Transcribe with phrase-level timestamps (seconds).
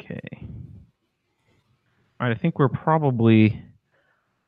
[0.00, 0.46] Okay.
[2.20, 3.62] All right, I think we're probably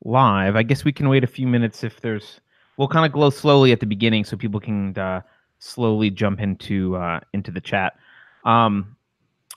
[0.05, 0.57] live.
[0.57, 2.41] I guess we can wait a few minutes if there's.
[2.77, 5.21] We'll kind of glow slowly at the beginning so people can uh,
[5.59, 7.97] slowly jump into uh, into the chat.
[8.45, 8.97] Um,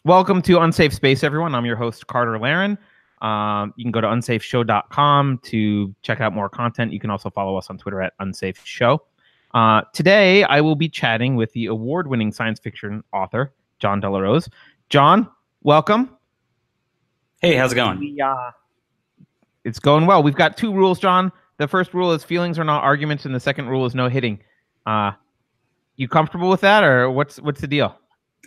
[0.04, 1.56] welcome to Unsafe Space, everyone.
[1.56, 2.78] I'm your host Carter Laren.
[3.22, 6.92] Um, you can go to unsafeshow.com to check out more content.
[6.92, 9.02] You can also follow us on Twitter at Unsafe Show.
[9.54, 14.12] Uh, today, I will be chatting with the award winning science fiction author, Jon Del
[14.14, 14.50] Arroz.
[15.64, 16.18] Jon, welcome.
[17.42, 18.00] Hey, how's it going?
[18.00, 18.52] We, uh,
[19.64, 20.24] it's going well.
[20.24, 21.32] We've got two rules, Jon.
[21.58, 24.40] The first rule is feelings are not arguments, and the second rule is no hitting.
[24.86, 25.12] Uh,
[25.96, 27.98] you comfortable with that, or what's what's the deal?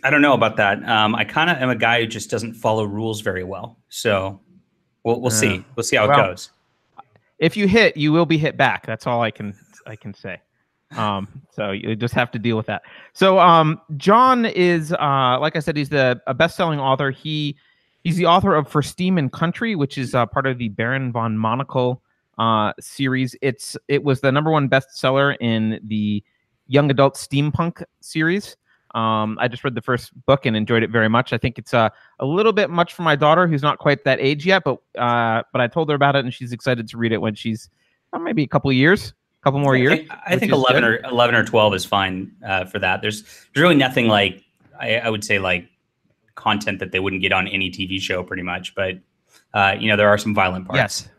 [0.03, 0.87] I don't know about that.
[0.87, 3.77] Um, I kind of am a guy who just doesn't follow rules very well.
[3.89, 4.39] So
[5.03, 5.65] we'll we'll uh, see.
[5.75, 6.51] We'll see how well, it goes.
[7.39, 8.85] If you hit, you will be hit back.
[8.85, 10.41] That's all I can I can say.
[10.91, 12.83] Um, so you just have to deal with that.
[13.13, 17.11] So um, Jon is, uh, like I said, he's the a best-selling author.
[17.11, 17.57] He
[18.03, 21.11] he's the author of For Steam and Country, which is uh, part of the Baron
[21.11, 22.01] von Monocle
[22.37, 23.35] uh, series.
[23.41, 26.23] It's it was the number one bestseller in the
[26.67, 28.55] young adult steampunk series.
[28.95, 31.33] Um, I just read the first book and enjoyed it very much.
[31.33, 34.19] I think it's uh, a little bit much for my daughter, who's not quite that
[34.21, 37.11] age yet, but uh, but I told her about it, and she's excited to read
[37.11, 37.69] it when she's
[38.13, 39.13] uh, maybe a couple years
[39.47, 39.99] couple more years.
[40.09, 41.05] I, I think eleven good.
[41.05, 43.01] or eleven or twelve is fine uh, for that.
[43.01, 44.43] There's there's really nothing like
[44.79, 45.69] I, I, would say like
[46.35, 48.75] content that they wouldn't get on any TV show, pretty much.
[48.75, 48.99] But
[49.53, 50.77] uh, you know, there are some violent parts.
[50.77, 51.09] Yes.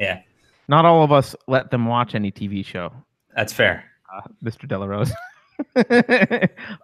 [0.00, 0.22] Yeah.
[0.66, 2.90] Not all of us let them watch any TV show.
[3.36, 4.66] That's fair, uh, Mr.
[4.66, 5.12] Del Arroz.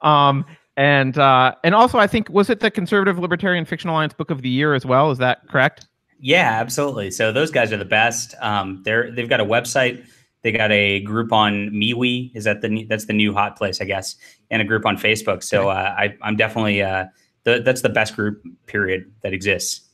[0.07, 0.45] um,
[0.77, 4.43] and uh, and also, I think was it the Conservative Libertarian Fiction Alliance Book of
[4.43, 5.11] the Year as well?
[5.11, 5.87] Is that correct?
[6.21, 7.11] Yeah, absolutely.
[7.11, 8.35] So those guys are the best.
[8.43, 10.07] Um, they're they've got a website
[10.43, 12.31] they got a group on MeWe.
[12.35, 14.17] Is that the that's the new hot place, I guess,
[14.51, 15.43] and a group on Facebook.
[15.43, 17.07] So uh, I, I'm definitely uh,
[17.45, 19.89] the, that's the best group period that exists.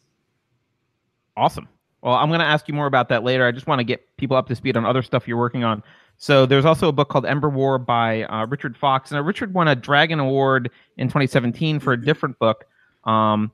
[1.36, 1.68] Awesome.
[2.02, 3.46] Well, I'm going to ask you more about that later.
[3.46, 5.82] I just want to get people up to speed on other stuff you're working on.
[6.18, 9.12] So there's also a book called Ember War by uh, Richard Fox.
[9.12, 12.64] and Richard won a Dragon Award in 2017 for a different book,
[13.04, 13.52] um,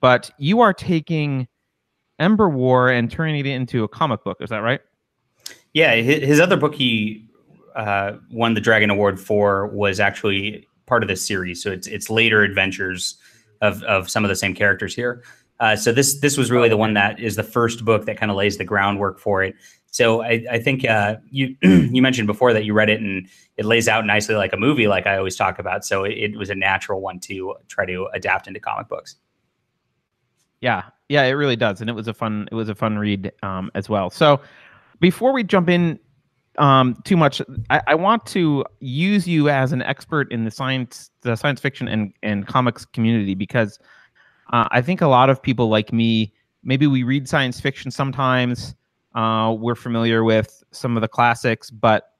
[0.00, 1.48] but you are taking
[2.18, 4.38] Ember War and turning it into a comic book.
[4.40, 4.80] Is that right?
[5.74, 7.26] Yeah, his, other book he
[7.74, 11.62] uh, won the Dragon Award for was actually part of this series.
[11.62, 13.16] So it's it's later adventures
[13.60, 15.24] of of some of the same characters here.
[15.60, 18.30] Uh, so this this was really the one that is the first book that kind
[18.30, 19.56] of lays the groundwork for it.
[19.86, 23.64] So I, I think uh, you you mentioned before that you read it and it
[23.64, 25.84] lays out nicely like a movie, like I always talk about.
[25.84, 29.16] So it, it was a natural one to try to adapt into comic books.
[30.60, 33.32] Yeah, yeah, it really does, and it was a fun it was a fun read
[33.42, 34.10] um, as well.
[34.10, 34.40] So
[35.04, 35.98] before we jump in
[36.56, 41.10] um, too much, I, I, want to use you as an expert in the science,
[41.20, 43.78] the science fiction and, and comics community because
[44.50, 46.32] uh, I think a lot of people like me,
[46.62, 48.74] maybe we read science fiction sometimes.
[49.14, 52.14] Uh, we're familiar with some of the classics, but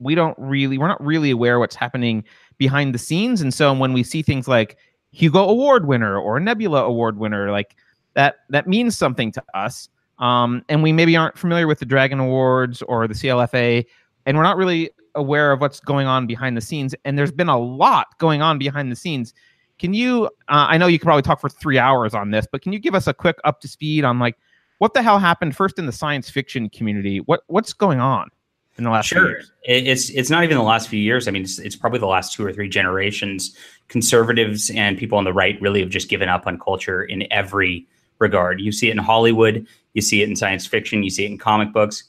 [0.00, 2.24] we don't really, we're not really aware what's happening
[2.58, 3.42] behind the scenes.
[3.42, 4.76] And so when we see things like
[5.12, 7.76] Hugo Award winner or Nebula Award winner, like
[8.14, 9.88] that, that means something to us
[10.18, 13.84] um, and we maybe aren't familiar with the Dragon Awards or the CLFA,
[14.26, 16.94] and we're not really aware of what's going on behind the scenes.
[17.04, 19.34] And there's been a lot going on behind the scenes.
[19.78, 20.26] Can you?
[20.48, 22.78] Uh, I know you could probably talk for three hours on this, but can you
[22.78, 24.36] give us a quick up to speed on like
[24.78, 27.18] what the hell happened first in the science fiction community?
[27.18, 28.30] What what's going on?
[28.76, 29.46] in the last few years?
[29.46, 32.06] sure it's it's not even the last few years i mean it's, it's probably the
[32.06, 33.56] last two or three generations
[33.88, 37.86] conservatives and people on the right really have just given up on culture in every
[38.28, 39.56] regard you see it in hollywood
[39.94, 41.02] you see it in science fiction.
[41.02, 42.04] You see it in comic books.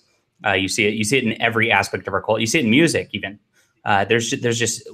[0.45, 0.95] Uh, you see it.
[0.95, 2.41] You see it in every aspect of our culture.
[2.41, 3.39] You see it in music, even.
[3.85, 4.87] Uh, there's there's just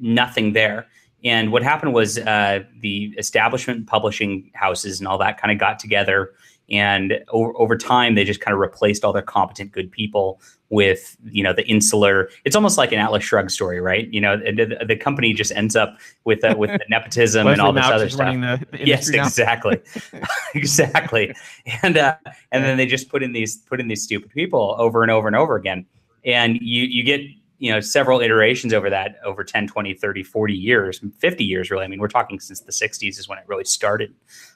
[0.00, 0.86] nothing there.
[1.22, 5.78] And what happened was uh, the establishment publishing houses and all that kind of got
[5.78, 6.32] together
[6.70, 11.16] and over, over time they just kind of replaced all their competent good people with
[11.24, 14.08] you know the insular it's almost like an atlas shrugged story right?
[14.12, 17.72] You know the, the company just ends up with uh, with the nepotism and all
[17.72, 18.32] this other stuff.
[18.34, 19.80] the, the yes exactly.
[20.54, 21.34] Exactly.
[21.82, 22.16] And uh,
[22.52, 25.26] and then they just put in these put in these stupid people over and over
[25.26, 25.86] and over again.
[26.24, 27.20] And you you get
[27.58, 31.84] you know several iterations over that over 10 20 30 40 years 50 years really.
[31.84, 34.14] I mean we're talking since the 60s is when it really started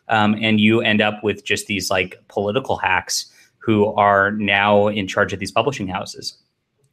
[0.09, 5.07] um, and you end up with just these like political hacks who are now in
[5.09, 6.37] charge of these publishing houses.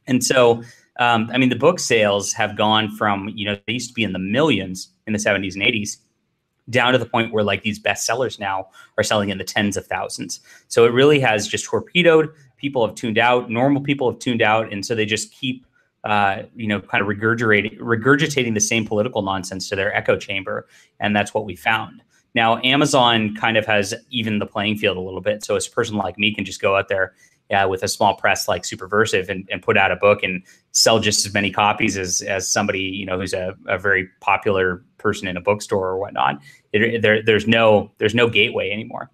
[0.06, 0.62] And so
[0.98, 4.04] um, i mean the book sales have gone from you know they used to be
[4.04, 5.96] in the millions in the 70s and 80s
[6.70, 9.86] down to the point where like these bestsellers now are selling in the tens of
[9.86, 10.40] thousands.
[10.68, 12.30] So it really has just torpedoed.
[12.56, 13.50] People have tuned out.
[13.50, 14.72] Normal people have tuned out.
[14.72, 15.66] And so they just keep
[16.04, 20.66] uh, you know, kind of regurgitating regurgitating the same political nonsense to their echo chamber,
[20.98, 22.02] and that's what we found.
[22.34, 25.44] Now, Amazon kind of has even the playing field a little bit.
[25.44, 27.14] So, a person like me can just go out there
[27.68, 30.42] with a small press like Superversive and, and put out a book and
[30.72, 34.82] sell just as many copies as as somebody you know who's a, a very popular
[34.98, 36.40] person in a bookstore or whatnot.
[36.72, 39.10] It, there, there's no there's no gateway anymore.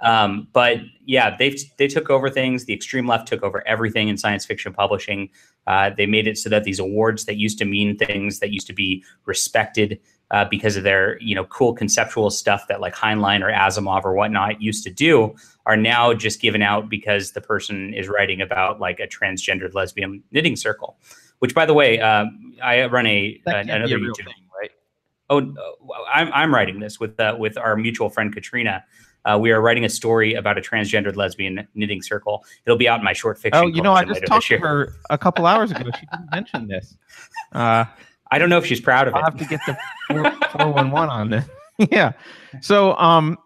[0.00, 2.66] Um, but yeah, they they took over things.
[2.66, 5.30] The extreme left took over everything in science fiction publishing.
[5.66, 8.66] Uh, they made it so that these awards that used to mean things that used
[8.66, 9.98] to be respected
[10.30, 14.14] uh, because of their you know cool conceptual stuff that like Heinlein or Asimov or
[14.14, 15.34] whatnot used to do
[15.66, 20.22] are now just given out because the person is writing about like a transgendered lesbian
[20.30, 20.96] knitting circle.
[21.40, 24.24] Which, by the way, um, I run a uh, another YouTube.
[24.24, 24.70] Thing, right?
[25.30, 25.54] Oh,
[26.12, 28.84] I'm I'm writing this with uh, with our mutual friend Katrina.
[29.24, 32.44] Uh, we are writing a story about a transgendered lesbian knitting circle.
[32.64, 33.62] It'll be out in my short fiction.
[33.62, 35.90] Oh, you know, I just talked to her a couple hours ago.
[35.98, 36.96] She didn't mention this.
[37.52, 37.86] Uh,
[38.30, 39.24] I don't know if she's proud of I'll it.
[39.24, 39.76] I'll have to get the
[40.52, 41.44] 411 on this.
[41.90, 42.12] yeah.
[42.60, 43.38] So, um,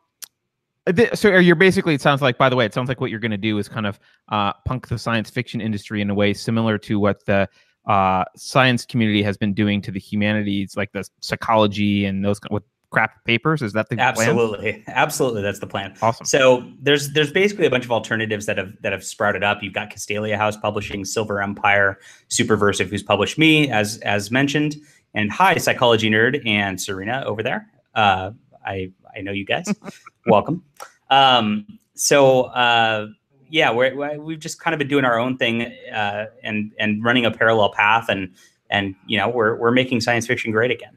[1.14, 3.30] so you're basically, it sounds like, by the way, it sounds like what you're going
[3.30, 4.00] to do is kind of
[4.30, 7.48] uh, punk the science fiction industry in a way similar to what the
[7.86, 12.64] uh, science community has been doing to the humanities, like the psychology and those with
[12.92, 13.62] crap papers.
[13.62, 14.84] Is that the absolutely, plan?
[14.88, 15.42] absolutely?
[15.42, 15.94] That's the plan.
[16.00, 16.26] Awesome.
[16.26, 19.62] So there's there's basically a bunch of alternatives that have that have sprouted up.
[19.62, 21.98] You've got Castalia House publishing, Silver Empire,
[22.28, 24.76] Superversive, who's published me as as mentioned,
[25.14, 27.68] and hi, psychology nerd and Serena over there.
[27.94, 28.30] Uh,
[28.64, 29.66] I I know you guys.
[30.26, 30.62] Welcome.
[31.10, 32.42] Um, so.
[32.44, 33.08] Uh,
[33.52, 37.26] yeah, we're, we've just kind of been doing our own thing uh, and and running
[37.26, 38.32] a parallel path, and
[38.70, 40.96] and you know we're we're making science fiction great again.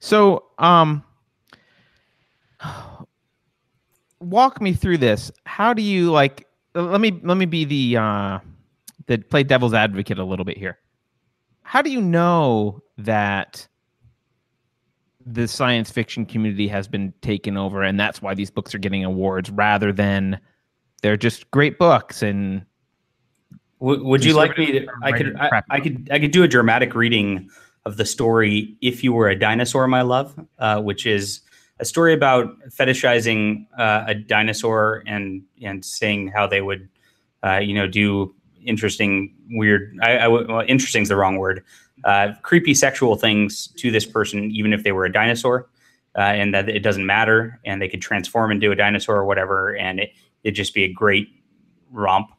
[0.00, 1.04] So, um,
[4.20, 5.30] walk me through this.
[5.44, 6.46] How do you like?
[6.74, 8.38] Let me let me be the uh,
[9.06, 10.78] the play devil's advocate a little bit here.
[11.62, 13.66] How do you know that
[15.24, 19.04] the science fiction community has been taken over, and that's why these books are getting
[19.04, 20.40] awards, rather than
[21.02, 22.64] they're just great books and
[23.80, 24.86] would, you like me to?
[25.02, 25.36] I could.
[25.36, 26.08] I, I, could.
[26.12, 27.48] I could do a dramatic reading
[27.84, 31.40] of the story "If You Were a Dinosaur, My Love," uh, which is
[31.78, 36.88] a story about fetishizing uh, a dinosaur and and saying how they would,
[37.42, 38.34] uh, you know, do
[38.64, 39.98] interesting, weird.
[40.02, 41.64] I, I well, interesting is the wrong word.
[42.04, 45.68] Uh, creepy sexual things to this person, even if they were a dinosaur,
[46.16, 49.76] uh, and that it doesn't matter, and they could transform into a dinosaur or whatever,
[49.76, 50.12] and it
[50.44, 51.28] it'd just be a great
[51.90, 52.30] romp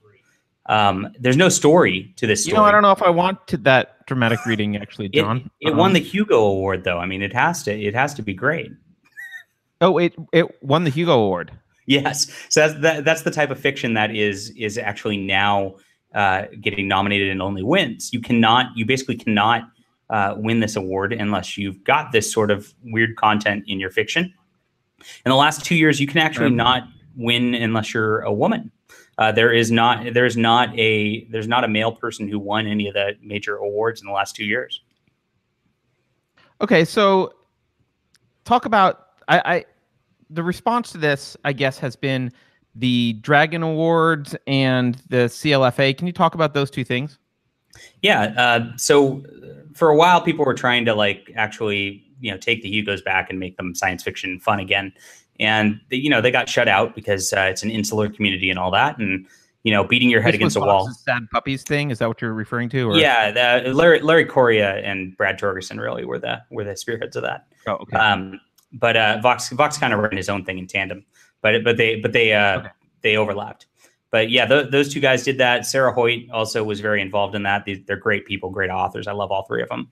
[0.68, 2.54] um, there's no story to this story.
[2.54, 5.50] You know, I don't know if I want to, that dramatic reading actually, Jon.
[5.62, 6.98] It, it um, won the Hugo Award, though.
[6.98, 7.72] I mean, it has to.
[7.72, 8.70] It has to be great.
[9.80, 11.52] Oh, it it won the Hugo Award.
[11.88, 15.76] Yes, so that's that, that's the type of fiction that is is actually now
[16.14, 18.12] uh, getting nominated and only wins.
[18.12, 18.66] You cannot.
[18.76, 19.64] You basically cannot
[20.10, 24.26] uh, win this award unless you've got this sort of weird content in your fiction.
[25.26, 26.84] In the last two years, you can actually um, not
[27.16, 28.72] win unless you're a woman.
[29.22, 32.88] Uh, there is not there's not a there's not a male person who won any
[32.88, 34.82] of the major awards in the last two years.
[36.60, 37.32] Okay, so
[38.46, 39.66] talk about I, I
[40.32, 42.32] the response to this, I guess, has been
[42.74, 45.96] the Dragon Awards and the CLFA.
[45.96, 47.20] Can you talk about those two things?
[48.02, 48.34] Yeah.
[48.36, 49.24] Uh, so
[49.76, 53.30] for a while, people were trying to like actually, you know, take the Hugos back
[53.30, 54.92] and make them science fiction fun again
[55.42, 58.58] and they, you know they got shut out because uh, it's an insular community and
[58.58, 59.28] all that, and
[59.64, 60.90] you know beating your head this against a wall.
[60.94, 62.92] Sad puppies thing is that what you're referring to?
[62.92, 62.96] Or?
[62.96, 67.24] Yeah, the, Larry, Larry Correia and Brad Torgersen really were the were the spearheads of
[67.24, 67.48] that.
[67.68, 67.98] Oh, okay.
[67.98, 68.40] Um,
[68.72, 71.04] but uh, Vox Vox kind of ran his own thing in tandem,
[71.42, 72.70] but but they but they uh, okay.
[73.02, 73.66] they overlapped.
[74.12, 75.66] But yeah, th- those two guys did that.
[75.66, 77.66] Sarah Hoyt also was very involved in that.
[77.66, 79.08] They, they're great people, great authors.
[79.08, 79.90] I love all three of them.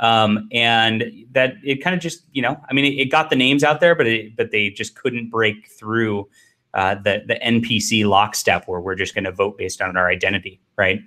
[0.00, 3.36] Um, and that it kind of just, you know, I mean, it, it, got the
[3.36, 6.28] names out there, but it, but they just couldn't break through
[6.74, 10.60] uh, the the NPC lockstep where we're just going to vote based on our identity,
[10.76, 11.00] right?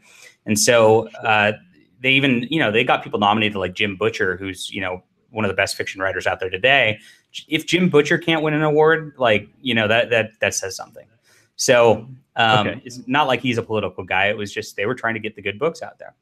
[0.45, 1.53] And so uh,
[2.01, 5.45] they even, you know, they got people nominated like Jim Butcher, who's you know one
[5.45, 6.99] of the best fiction writers out there today.
[7.47, 11.07] If Jim Butcher can't win an award, like you know that that that says something.
[11.55, 12.81] So um, okay.
[12.83, 14.27] it's not like he's a political guy.
[14.27, 16.15] It was just they were trying to get the good books out there.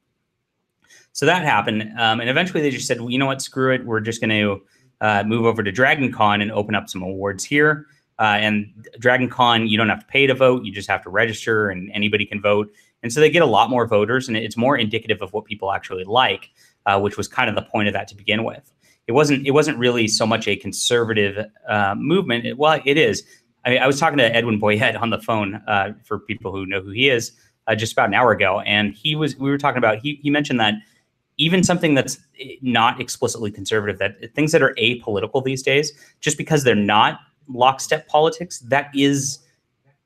[1.13, 3.86] So that happened, um, and eventually they just said, well, you know what, screw it.
[3.86, 4.62] We're just going to
[5.01, 7.88] uh, move over to Dragon Con and open up some awards here.
[8.20, 11.10] Uh, and Dragon Con, you don't have to pay to vote; you just have to
[11.10, 12.72] register, and anybody can vote.
[13.01, 15.72] And so they get a lot more voters, and it's more indicative of what people
[15.72, 16.51] actually like,
[16.86, 18.72] uh, which was kind of the point of that to begin with.
[19.08, 19.48] It wasn't.
[19.48, 22.46] It wasn't really so much a conservative uh, movement.
[22.46, 23.24] It, well, it is.
[23.66, 26.66] I, mean, I, was talking to Edwin Boyette on the phone uh, for people who
[26.66, 27.32] know who he is
[27.68, 29.36] uh, just about an hour ago, and he was.
[29.38, 30.00] We were talking about.
[30.00, 30.75] He he mentioned that
[31.39, 32.19] even something that's
[32.62, 38.08] not explicitly conservative, that things that are apolitical these days, just because they're not lockstep
[38.08, 39.39] politics, that is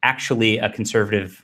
[0.03, 1.43] actually a conservative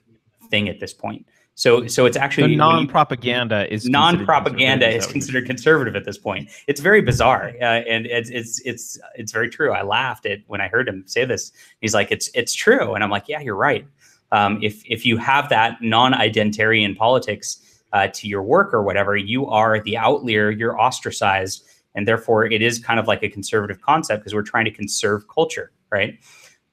[0.49, 1.25] thing at this point.
[1.55, 6.49] So, so it's actually non-propaganda is non-propaganda is considered conservative at this point.
[6.67, 9.73] It's very bizarre, uh, and it's it's it's it's very true.
[9.73, 11.51] I laughed at when I heard him say this.
[11.81, 13.85] He's like, "It's it's true," and I'm like, "Yeah, you're right."
[14.31, 17.59] Um, if if you have that non-identarian politics
[17.93, 20.51] uh, to your work or whatever, you are the outlier.
[20.51, 21.65] You're ostracized,
[21.95, 25.27] and therefore it is kind of like a conservative concept because we're trying to conserve
[25.27, 26.19] culture, right?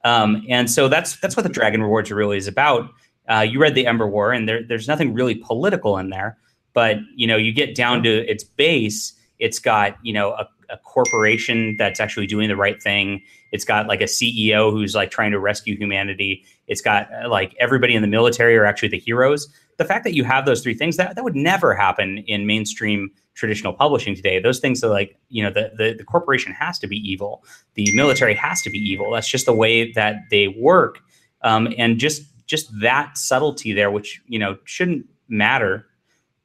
[0.03, 2.89] Um, and so that's that's what the Dragon Awards really is about.
[3.29, 6.37] Uh, you read the Ember War, and there, there's nothing really political in there.
[6.73, 10.77] But you know, you get down to its base, it's got you know a, a
[10.77, 13.23] corporation that's actually doing the right thing.
[13.51, 16.45] It's got like a CEO who's like trying to rescue humanity.
[16.67, 19.47] It's got uh, like everybody in the military are actually the heroes.
[19.77, 23.11] The fact that you have those three things that that would never happen in mainstream
[23.37, 24.39] traditional publishing today.
[24.39, 27.45] Those things are like, you know, the, the, the corporation has to be evil.
[27.75, 29.11] The military has to be evil.
[29.11, 30.99] That's just the way that they work.
[31.43, 35.85] Um, and just just that subtlety there, which you know shouldn't matter,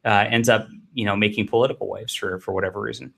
[0.05, 3.15] uh, ends up you know making political waves for for whatever reason.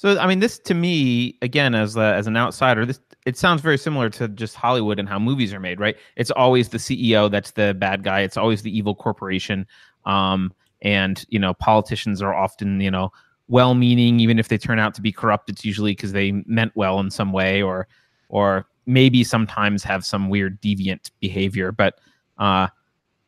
[0.00, 3.60] So I mean, this to me again as a, as an outsider, this it sounds
[3.60, 5.94] very similar to just Hollywood and how movies are made, right?
[6.16, 8.20] It's always the CEO that's the bad guy.
[8.20, 9.66] It's always the evil corporation,
[10.06, 13.12] um, and you know politicians are often you know
[13.48, 15.50] well-meaning, even if they turn out to be corrupt.
[15.50, 17.86] It's usually because they meant well in some way, or
[18.30, 22.00] or maybe sometimes have some weird deviant behavior, but
[22.38, 22.68] uh,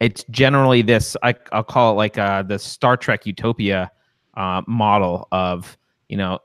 [0.01, 1.19] it's generally this.
[1.23, 3.91] I, will call it like uh, the Star Trek utopia
[4.39, 5.77] uh, model of
[6.13, 6.39] you know,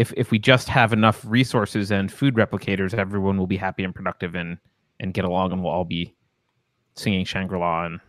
[0.00, 3.94] if if we just have enough resources and food replicators, everyone will be happy and
[3.94, 4.56] productive and
[4.98, 6.14] and get along, and we'll all be
[6.94, 8.00] singing Shangri La and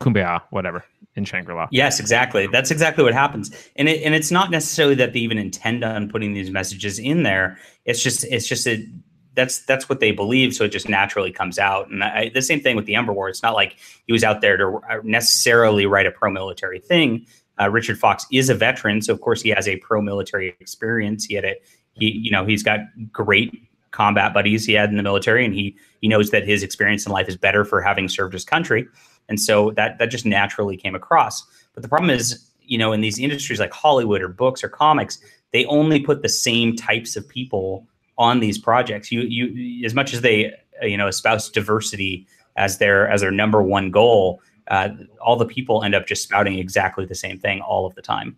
[0.00, 0.82] Kumbaya, whatever
[1.14, 1.68] in Shangri La.
[1.70, 2.46] Yes, exactly.
[2.46, 6.08] That's exactly what happens, and it, and it's not necessarily that they even intend on
[6.08, 7.58] putting these messages in there.
[7.84, 8.82] It's just it's just a
[9.34, 11.90] that's that's what they believe, so it just naturally comes out.
[11.90, 13.28] And I, the same thing with the Ember War.
[13.28, 13.76] It's not like
[14.06, 17.26] he was out there to necessarily write a pro-military thing.
[17.62, 21.24] Uh, Richard Fox is a veteran, so of course he has a pro-military experience.
[21.24, 21.54] He had a
[21.94, 22.80] he, you know, he's got
[23.12, 23.52] great
[23.90, 27.12] combat buddies he had in the military, and he he knows that his experience in
[27.12, 28.88] life is better for having served his country,
[29.28, 31.44] and so that that just naturally came across.
[31.74, 35.18] But the problem is, you know, in these industries like Hollywood or books or comics,
[35.52, 37.86] they only put the same types of people
[38.18, 39.12] on these projects.
[39.12, 40.52] You you as much as they
[40.82, 42.26] you know espouse diversity
[42.56, 44.90] as their as their number one goal, uh,
[45.20, 48.36] all the people end up just spouting exactly the same thing all of the time.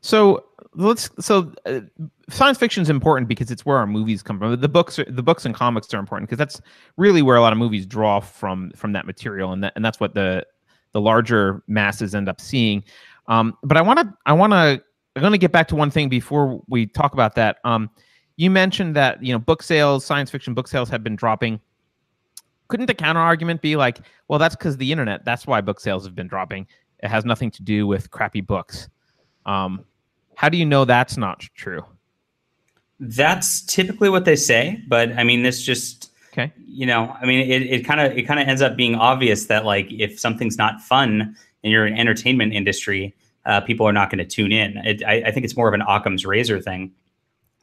[0.00, 0.44] So
[0.74, 1.80] let's so uh,
[2.28, 4.60] science fiction is important because it's where our movies come from.
[4.60, 6.60] The books are, the books and comics are important because that's
[6.96, 10.00] really where a lot of movies draw from from that material, and that and that's
[10.00, 10.44] what the
[10.92, 12.82] the larger masses end up seeing.
[13.28, 14.82] Um, but I want to I want to
[15.14, 17.58] I'm going to get back to one thing before we talk about that.
[17.64, 17.90] Um,
[18.36, 21.60] you mentioned that you know book sales, science fiction book sales have been dropping.
[22.72, 23.98] Couldn't the counter argument be like,
[24.28, 25.26] well, that's because the internet.
[25.26, 26.66] That's why book sales have been dropping.
[27.02, 28.88] It has nothing to do with crappy books.
[29.44, 29.84] Um,
[30.36, 31.84] how do you know that's not true?
[32.98, 36.50] That's typically what they say, but I mean, this just okay.
[36.64, 39.66] You know, I mean, it kind of it kind of ends up being obvious that
[39.66, 43.14] like if something's not fun in your entertainment industry,
[43.44, 44.78] uh, people are not going to tune in.
[44.78, 46.90] It, I, I, think it's more of an Occam's razor thing.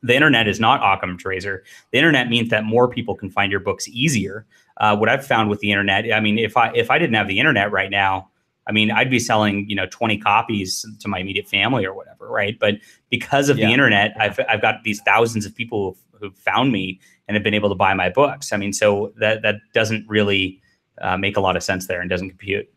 [0.04, 1.64] The internet is not Occam's razor.
[1.90, 4.46] The internet means that more people can find your books easier.
[4.80, 7.28] Uh, what I've found with the internet, I mean, if I if I didn't have
[7.28, 8.30] the internet right now,
[8.68, 12.28] I mean, I'd be selling you know 20 copies to my immediate family or whatever,
[12.28, 12.58] right?
[12.58, 12.76] But
[13.10, 13.68] because of yeah.
[13.68, 14.14] the internet.
[14.20, 17.70] I've I've got these thousands of people who've, who've, found me and have been able
[17.70, 18.54] to buy my books.
[18.54, 20.62] I mean, so that that doesn't really
[21.02, 22.70] uh, make a lot of sense there and doesn't compute.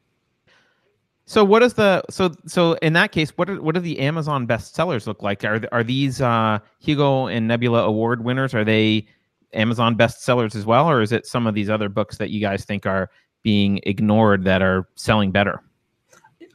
[1.26, 4.46] So what is the so so in that case what are, what do the Amazon
[4.46, 5.44] bestsellers look like?
[5.44, 8.54] Are are these uh, Hugo and Nebula award winners?
[8.54, 9.06] Are they
[9.54, 12.64] Amazon bestsellers as well, or is it some of these other books that you guys
[12.64, 13.10] think are
[13.42, 15.62] being ignored that are selling better?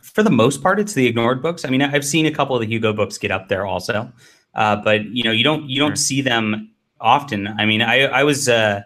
[0.02, 1.66] For the most part, it's the ignored books.
[1.66, 4.12] I mean, I've seen a couple of the Hugo books get up there also,
[4.56, 5.96] uh, but you know, you don't you don't sure.
[5.98, 7.48] see them often.
[7.48, 8.82] I mean, I I was uh,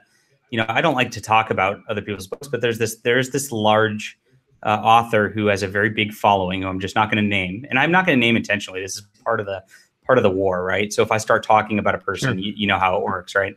[0.49, 3.29] you know I don't like to talk about other people's books, but there's this there's
[3.29, 4.17] this large
[4.63, 7.65] uh, author who has a very big following, who I'm just not going to name,
[7.69, 8.81] and I'm not going to name intentionally.
[8.81, 9.63] This is part of the
[10.05, 10.91] part of the war, right?
[10.91, 12.37] So if I start talking about a person, sure.
[12.37, 13.55] you, you, know how it works, right?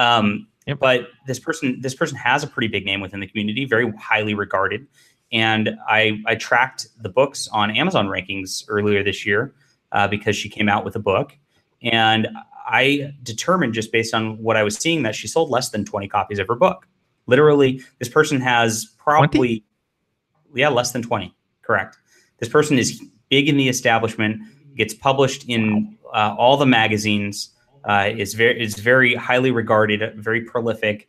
[0.00, 0.78] Um, yep.
[0.80, 4.34] But this person, this person has a pretty big name within the community, very highly
[4.34, 4.86] regarded,
[5.30, 9.54] and I I tracked the books on Amazon rankings earlier this year
[9.92, 11.36] uh, because she came out with a book,
[11.82, 12.28] and
[12.66, 16.08] I determined just based on what I was seeing that she sold less than 20
[16.08, 16.86] copies of her book.
[17.26, 19.64] Literally, this person has probably
[20.48, 20.60] 20?
[20.60, 21.34] yeah, less than 20.
[21.62, 21.98] Correct.
[22.38, 24.40] This person is big in the establishment,
[24.76, 27.50] gets published in uh, all the magazines,
[27.84, 31.08] uh, is very is very highly regarded, very prolific,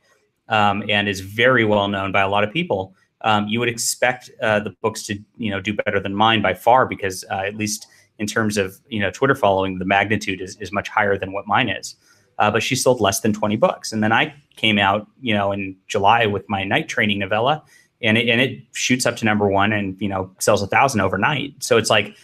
[0.49, 2.95] um, and is very well known by a lot of people.
[3.23, 6.53] Um, you would expect uh, the books to you know do better than mine by
[6.53, 7.87] far because uh, at least
[8.19, 11.47] in terms of you know Twitter following, the magnitude is, is much higher than what
[11.47, 11.95] mine is.
[12.39, 13.91] Uh, but she sold less than 20 books.
[13.91, 17.63] And then I came out, you know, in July with my night training novella,
[18.01, 21.01] and it, and it shoots up to number one, and you know sells a thousand
[21.01, 21.63] overnight.
[21.63, 22.15] So it's like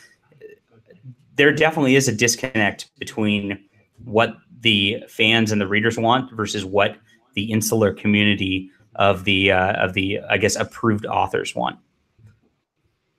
[1.36, 3.64] there definitely is a disconnect between
[4.04, 6.98] what the fans and the readers want versus what
[7.34, 11.80] the insular community of the uh, of the I guess approved authors want.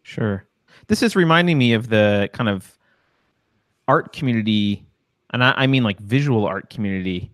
[0.02, 0.46] Sure,
[0.88, 2.76] this is reminding me of the kind of
[3.86, 4.84] art community,
[5.30, 7.32] and I, I mean like visual art community,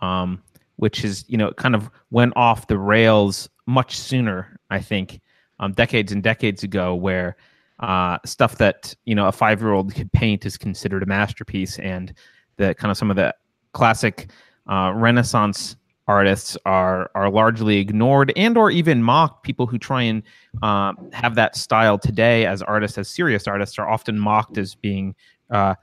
[0.00, 0.42] um,
[0.76, 4.58] which is you know kind of went off the rails much sooner.
[4.70, 5.20] I think
[5.58, 7.36] um, decades and decades ago, where
[7.80, 11.78] uh, stuff that you know a five year old could paint is considered a masterpiece,
[11.78, 12.12] and
[12.56, 13.34] the kind of some of the
[13.72, 14.28] classic
[14.68, 15.76] uh, Renaissance
[16.08, 19.44] artists are are largely ignored and or even mocked.
[19.44, 20.22] People who try and
[20.62, 25.14] uh, have that style today as artists, as serious artists, are often mocked as being
[25.50, 25.74] uh,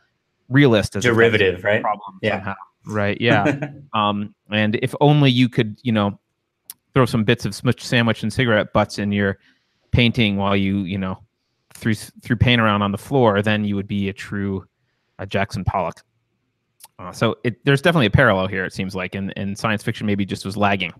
[0.49, 1.81] realist, as derivative, right?
[1.81, 2.37] Problem yeah.
[2.37, 2.55] Somehow.
[2.85, 3.19] Right.
[3.19, 3.69] Yeah.
[3.93, 6.19] um, and if only you could, you know,
[6.93, 9.39] throw some bits of smushed sandwich and cigarette butts in your
[9.91, 11.19] painting while you, you know,
[11.73, 14.65] threw threw paint around on the floor, then you would be a true
[15.19, 16.01] uh, Jackson Pollock.
[17.03, 18.65] Uh, so it, there's definitely a parallel here.
[18.65, 20.93] It seems like, and, and science fiction maybe just was lagging.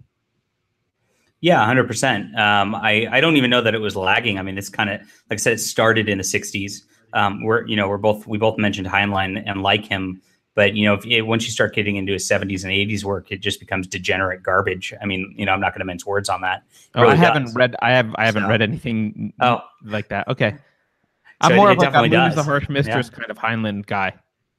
[1.43, 2.35] Yeah, hundred um, percent.
[2.37, 4.39] I I don't even know that it was lagging.
[4.39, 6.83] I mean, it's kind of like I said, it started in the '60s.
[7.11, 10.21] Um, we're you know we're both we both mentioned Heinlein and like him,
[10.55, 13.29] but you know if it, once you start getting into his 70s and 80s work,
[13.29, 14.93] it just becomes degenerate garbage.
[15.01, 16.63] I mean, you know, I'm not going to mince words on that.
[16.95, 17.55] oh, really I haven't does.
[17.55, 17.75] read.
[17.81, 19.33] I have I haven't so, read anything.
[19.41, 19.59] Oh.
[19.83, 20.29] like that.
[20.29, 20.55] Okay.
[21.41, 22.35] I'm so more it, of like a does.
[22.35, 23.19] the harsh mistress yeah.
[23.19, 24.13] kind of Heinlein guy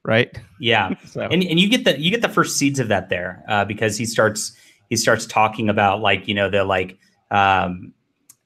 [0.05, 0.39] right?
[0.61, 1.23] Yeah, so.
[1.23, 3.97] and and you get the you get the first seeds of that there uh, because
[3.97, 4.53] he starts
[4.91, 6.99] he starts talking about like you know the like
[7.31, 7.93] um,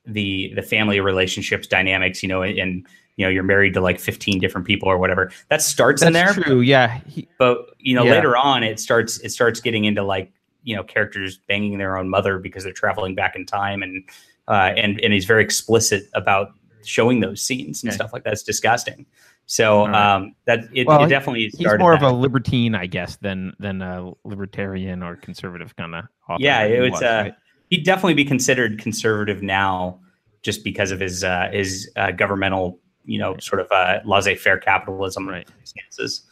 [0.06, 3.98] the the family relationships dynamics, you know, and, and you know you're married to like
[3.98, 5.30] 15 different people or whatever.
[5.50, 6.33] That starts That's in there.
[6.33, 7.00] True, yeah.
[7.06, 8.12] He, but you know yeah.
[8.12, 12.09] later on it starts it starts getting into like you know characters banging their own
[12.09, 14.09] mother because they're traveling back in time and
[14.48, 16.52] uh, and and he's very explicit about
[16.85, 18.33] showing those scenes and stuff like that.
[18.33, 19.04] It's disgusting.
[19.50, 20.16] So right.
[20.16, 23.80] um, that it, well, it definitely he's more of a libertine, I guess, than than
[23.80, 26.04] a libertarian or conservative kind of.
[26.38, 27.02] Yeah, it was.
[27.02, 27.34] uh, right?
[27.70, 30.00] He'd definitely be considered conservative now,
[30.42, 33.42] just because of his uh, his uh, governmental, you know, right.
[33.42, 35.48] sort of uh, laissez-faire capitalism right.
[35.64, 36.24] stances.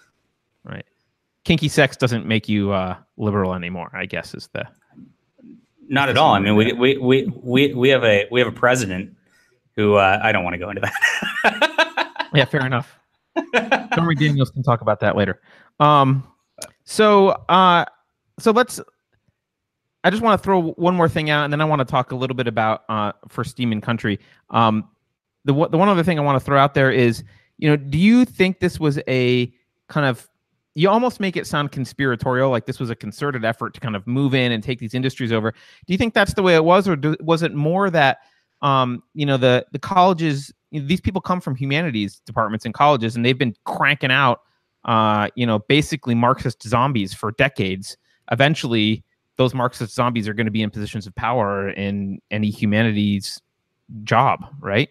[0.65, 0.85] Right.
[1.45, 3.91] Kinky sex doesn't make you uh, liberal anymore.
[3.95, 4.69] I guess is the.
[5.89, 6.35] Not at all.
[6.35, 9.17] I mean, we, we we we we have a we have a president
[9.75, 12.29] who uh, I don't want to go into that.
[12.35, 12.99] yeah, fair enough.
[13.93, 15.41] Stormy Daniels can talk about that later.
[15.81, 16.27] Um,
[16.85, 17.85] so uh,
[18.39, 18.81] so let's.
[20.05, 22.13] I just want to throw one more thing out, and then I want to talk
[22.13, 24.21] a little bit about uh, for Steam and Country.
[24.51, 24.89] Um,
[25.45, 27.25] the the one other thing I want to throw out there is,
[27.59, 29.53] you know, do you think this was a
[29.89, 30.29] kind of
[30.77, 34.07] you almost make it sound conspiratorial, like this was a concerted effort to kind of
[34.07, 35.51] move in and take these industries over.
[35.53, 38.19] Do you think that's the way it was, or do, was it more that
[38.63, 42.73] um, you know the the colleges you know, these people come from humanities departments in
[42.73, 44.41] colleges and they've been cranking out
[44.85, 47.97] uh, you know basically marxist zombies for decades.
[48.31, 49.05] Eventually
[49.37, 53.41] those marxist zombies are going to be in positions of power in any humanities
[54.03, 54.89] job right?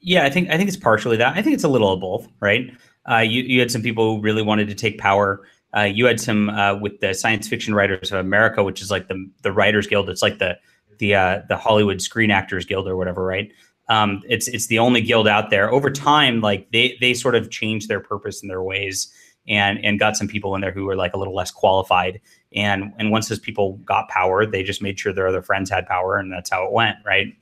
[0.00, 1.36] Yeah i think i think it's partially that.
[1.36, 2.72] I think it's a little of both right?
[3.10, 5.44] Uh, you, you had some people who really wanted to take power.
[5.76, 9.08] Uh, you had some uh, with the science fiction writers of america which is like
[9.08, 10.08] the the writers guild.
[10.08, 10.56] It's like the
[11.02, 13.52] the uh, the hollywood screen actors guild or whatever right
[13.88, 15.70] um, it's it's the only guild out there.
[15.70, 19.12] Over time, like they they sort of changed their purpose and their ways,
[19.48, 22.20] and and got some people in there who were like a little less qualified.
[22.54, 25.86] And and once those people got power, they just made sure their other friends had
[25.86, 27.34] power, and that's how it went, right?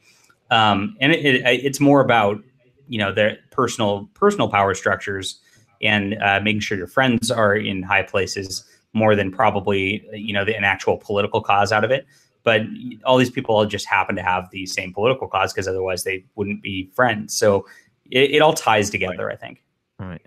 [0.51, 2.43] Um, and it, it, it's more about
[2.89, 5.41] you know their personal personal power structures
[5.83, 10.45] and uh, making sure your friends are in high places more than probably you know
[10.45, 12.07] the, an actual political cause out of it
[12.43, 12.63] but
[13.05, 16.25] all these people all just happen to have the same political cause because otherwise they
[16.35, 17.37] wouldn't be friends.
[17.37, 17.67] So
[18.11, 19.63] it, it all ties together, I think.
[19.99, 20.25] Right.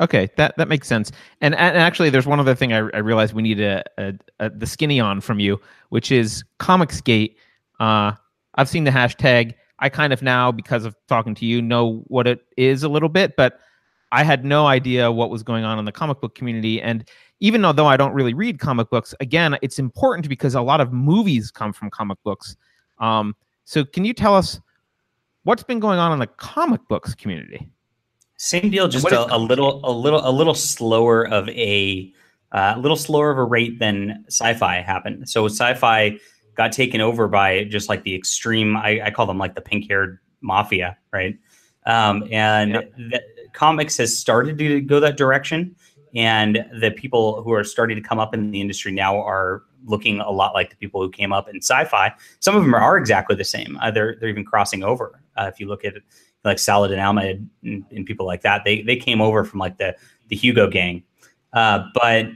[0.00, 1.12] Okay, that that makes sense.
[1.40, 4.50] And, and actually, there's one other thing I, I realized we need a, a, a,
[4.50, 7.36] the skinny on from you, which is Comicsgate.
[7.78, 8.12] Uh,
[8.54, 9.54] I've seen the hashtag.
[9.78, 13.08] I kind of now, because of talking to you, know what it is a little
[13.08, 13.58] bit, but
[14.12, 16.80] I had no idea what was going on in the comic book community.
[16.80, 17.08] And
[17.42, 20.92] even though I don't really read comic books, again, it's important because a lot of
[20.92, 22.56] movies come from comic books.
[22.98, 24.60] Um, so, can you tell us
[25.42, 27.68] what's been going on in the comic books community?
[28.38, 32.12] Same deal, just a, a, little, a little, a little slower of a,
[32.52, 35.28] uh, a little slower of a rate than sci-fi happened.
[35.28, 36.18] So sci-fi
[36.54, 38.76] got taken over by just like the extreme.
[38.76, 41.36] I, I call them like the pink-haired mafia, right?
[41.86, 42.92] Um, and yep.
[42.96, 43.20] the,
[43.52, 45.76] comics has started to go that direction,
[46.14, 50.20] and the people who are starting to come up in the industry now are looking
[50.20, 52.12] a lot like the people who came up in sci-fi.
[52.40, 53.78] Some of them are exactly the same.
[53.80, 55.20] Uh, they're they're even crossing over.
[55.36, 55.94] Uh, if you look at
[56.44, 59.96] like Saladin Ahmed and, and, people like that, they they came over from like the
[60.28, 61.02] the Hugo gang.
[61.52, 62.26] Uh, but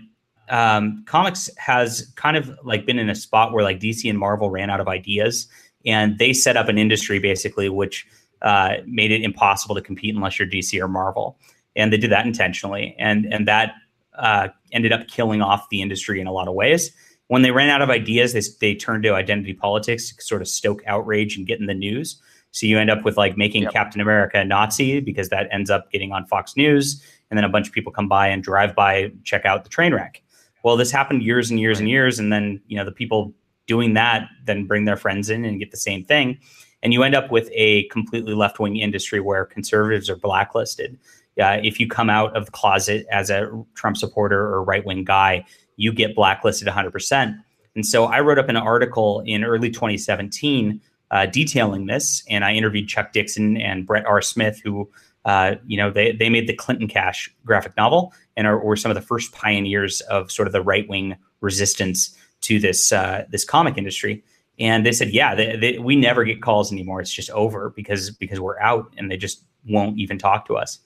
[0.48, 4.50] um, comics has kind of like been in a spot where like DC and Marvel
[4.50, 5.48] ran out of ideas,
[5.84, 8.06] and they set up an industry basically which
[8.42, 11.38] uh, made it impossible to compete unless you're DC or Marvel,
[11.76, 13.74] and they did that intentionally, and and that
[14.16, 16.90] uh, ended up killing off the industry in a lot of ways.
[17.28, 20.48] When they ran out of ideas, they, they turned to identity politics to sort of
[20.48, 22.20] stoke outrage and get in the news.
[22.52, 23.72] So you end up with like making yep.
[23.72, 27.48] Captain America a Nazi because that ends up getting on Fox News, and then a
[27.48, 30.22] bunch of people come by and drive by, check out the train wreck.
[30.62, 33.34] Well, this happened years and years and years, and then you know the people
[33.66, 36.38] doing that then bring their friends in and get the same thing,
[36.82, 40.98] and you end up with a completely left wing industry where conservatives are blacklisted.
[41.40, 45.04] Uh, if you come out of the closet as a Trump supporter or right wing
[45.04, 45.44] guy,
[45.76, 47.38] you get blacklisted 100%.
[47.74, 52.22] And so I wrote up an article in early 2017 uh, detailing this.
[52.28, 54.22] And I interviewed Chuck Dixon and Brett R.
[54.22, 54.90] Smith, who,
[55.24, 58.90] uh, you know, they, they made the Clinton Cash graphic novel and are, were some
[58.90, 63.44] of the first pioneers of sort of the right wing resistance to this uh, this
[63.44, 64.24] comic industry.
[64.58, 67.00] And they said, yeah, they, they, we never get calls anymore.
[67.00, 70.78] It's just over because because we're out, and they just won't even talk to us.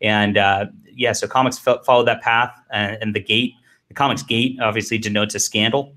[0.00, 3.54] And uh, yeah, so comics followed that path, and, and the gate,
[3.88, 5.94] the comics gate, obviously denotes a scandal.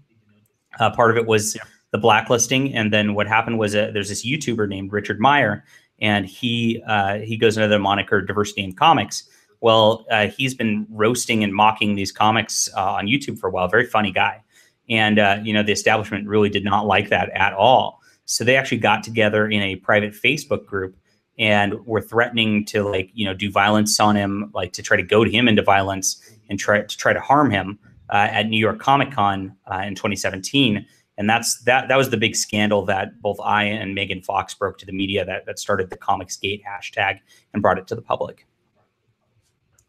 [0.80, 2.74] Uh, part of it was yeah the blacklisting.
[2.74, 5.64] And then what happened was a, there's this YouTuber named Richard Meyer,
[6.00, 9.28] and he uh, he goes under the moniker Diversity in Comics.
[9.62, 13.68] Well, uh, he's been roasting and mocking these comics uh, on YouTube for a while.
[13.68, 14.42] Very funny guy,
[14.90, 18.00] and uh, you know the establishment really did not like that at all.
[18.26, 20.96] So they actually got together in a private Facebook group
[21.39, 25.04] and were threatening to like you know do violence on him, like to try to
[25.04, 27.80] goad him into violence and try to try to harm him
[28.12, 30.86] uh, at New York Comic Con uh, in 2017
[31.19, 34.78] and that's that that was the big scandal that both I and Megan Fox broke
[34.80, 37.19] to the media that that started the Comicsgate hashtag
[37.54, 38.47] and brought it to the public.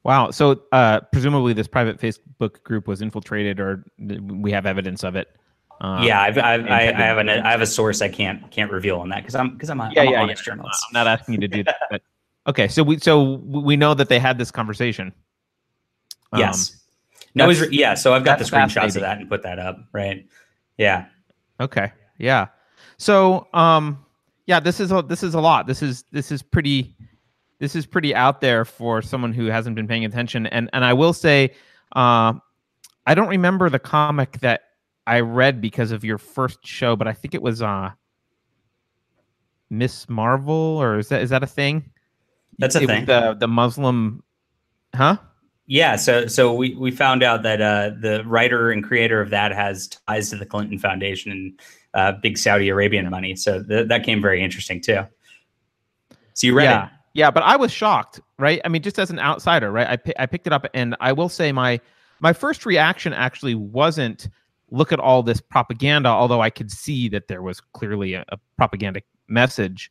[0.02, 0.32] Wow.
[0.32, 5.28] So uh, presumably this private Facebook group was infiltrated, or we have evidence of it.
[5.80, 8.70] Um, yeah, I've, I've I, I have an I have a source I can't can't
[8.70, 10.34] revel on that because I'm because I'm a, yeah, I'm yeah, yeah.
[10.34, 10.84] journalist.
[10.88, 11.76] I'm not asking you to do that.
[11.90, 12.02] But,
[12.46, 15.12] okay, so we so we know that they had this conversation.
[16.36, 16.72] yes.
[16.72, 16.76] Um,
[17.34, 17.94] no, was, yeah.
[17.94, 19.78] So I've got the screenshots of that and put that up.
[19.92, 20.26] Right.
[20.76, 21.06] Yeah.
[21.60, 21.92] Okay.
[22.18, 22.48] Yeah.
[22.96, 24.04] So, um,
[24.46, 25.66] yeah, this is a this is a lot.
[25.66, 26.94] This is this is pretty
[27.60, 30.46] this is pretty out there for someone who hasn't been paying attention.
[30.46, 31.54] And and I will say,
[31.94, 32.34] uh,
[33.06, 34.62] I don't remember the comic that
[35.10, 37.90] I read because of your first show, but I think it was uh,
[39.68, 41.90] Miss Marvel, or is that is that a thing?
[42.60, 43.06] That's a it thing.
[43.06, 44.22] The the Muslim,
[44.94, 45.16] huh?
[45.66, 49.50] Yeah, so so we we found out that uh, the writer and creator of that
[49.52, 51.60] has ties to the Clinton Foundation and
[51.94, 53.34] uh, big Saudi Arabian money.
[53.34, 55.04] So th- that came very interesting too.
[56.34, 56.86] So you read yeah.
[56.86, 56.92] it?
[57.14, 58.60] Yeah, but I was shocked, right?
[58.64, 59.88] I mean, just as an outsider, right?
[59.88, 61.80] I p- I picked it up, and I will say my
[62.20, 64.28] my first reaction actually wasn't
[64.70, 68.38] look at all this propaganda, although I could see that there was clearly a, a
[68.56, 69.90] propaganda message.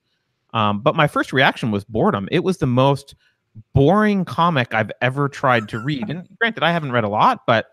[0.53, 2.27] Um, but my first reaction was boredom.
[2.31, 3.15] It was the most
[3.73, 6.09] boring comic I've ever tried to read.
[6.09, 7.67] And granted, I haven't read a lot, but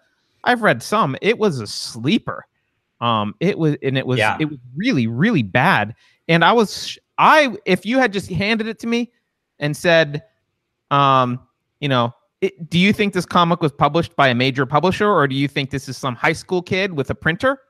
[0.44, 1.16] I've read some.
[1.22, 2.44] It was a sleeper.
[3.00, 4.36] Um, it was, and it was, yeah.
[4.40, 5.94] it was really, really bad.
[6.28, 9.12] And I was, I, if you had just handed it to me
[9.58, 10.22] and said,
[10.90, 11.40] um,
[11.80, 15.26] you know, it, do you think this comic was published by a major publisher, or
[15.26, 17.60] do you think this is some high school kid with a printer?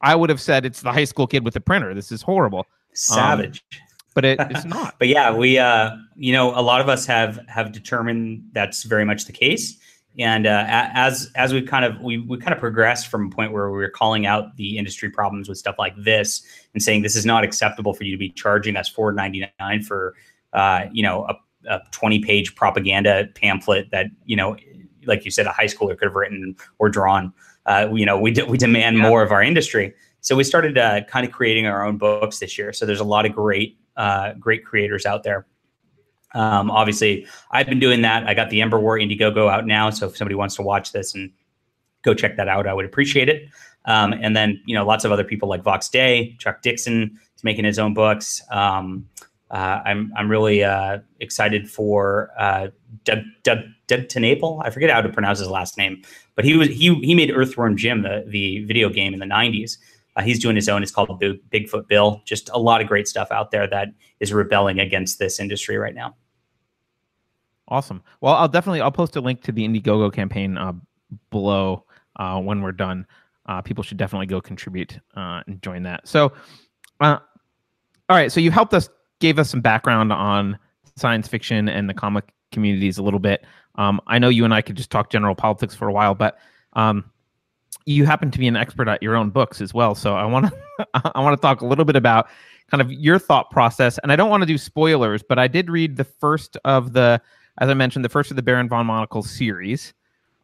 [0.00, 1.94] I would have said it's the high school kid with a printer.
[1.94, 2.66] This is horrible.
[2.92, 3.64] Savage.
[3.72, 3.80] Um,
[4.14, 4.94] but it, it's not.
[4.98, 9.04] but yeah, we uh, you know a lot of us have have determined that's very
[9.04, 9.78] much the case.
[10.18, 13.52] And uh, as as we kind of we we kind of progressed from a point
[13.52, 17.16] where we were calling out the industry problems with stuff like this and saying this
[17.16, 20.14] is not acceptable for you to be charging us four ninety nine for
[20.54, 21.34] uh, you know a,
[21.66, 24.56] a twenty page propaganda pamphlet that you know
[25.06, 27.32] like you said a high schooler could have written or drawn.
[27.66, 29.02] Uh, you know we de- we demand yeah.
[29.02, 29.94] more of our industry.
[30.20, 32.72] So we started uh, kind of creating our own books this year.
[32.72, 35.46] So there's a lot of great uh, great creators out there.
[36.34, 38.26] Um, obviously, I've been doing that.
[38.26, 41.14] I got the Ember War Indiegogo out now, so if somebody wants to watch this
[41.14, 41.32] and
[42.02, 43.48] go check that out, I would appreciate it.
[43.86, 47.44] Um, and then you know, lots of other people like Vox Day, Chuck Dixon is
[47.44, 48.42] making his own books.
[48.50, 49.08] Um,
[49.50, 52.68] uh, I'm I'm really uh, excited for uh,
[53.04, 54.60] Doug Doug Doug TenNapel.
[54.64, 56.02] I forget how to pronounce his last name,
[56.34, 59.78] but he was he he made Earthworm Jim, the the video game in the '90s.
[60.16, 60.82] Uh, he's doing his own.
[60.82, 62.22] It's called Big, Bigfoot Bill.
[62.24, 65.94] Just a lot of great stuff out there that is rebelling against this industry right
[65.94, 66.16] now.
[67.68, 68.02] Awesome.
[68.20, 70.72] Well, I'll definitely I'll post a link to the Indiegogo campaign uh,
[71.30, 71.84] below
[72.16, 73.06] uh, when we're done.
[73.64, 76.08] People should definitely go contribute and join that.
[76.08, 76.32] So,
[77.00, 77.20] all
[78.08, 78.32] right.
[78.32, 78.88] So you helped us,
[79.20, 80.58] gave us some background on
[80.96, 83.44] science fiction and the comic communities a little bit.
[83.76, 86.38] Um, I know you and I could just talk general politics for a while, but
[86.74, 87.04] um,
[87.84, 89.94] you happen to be an expert at your own books as well.
[89.94, 92.28] So I want to I want to talk a little bit about
[92.70, 93.98] kind of your thought process.
[93.98, 97.20] And I don't want to do spoilers, but I did read the first of the,
[97.58, 99.94] as I mentioned, the first of the Baron von Monocle series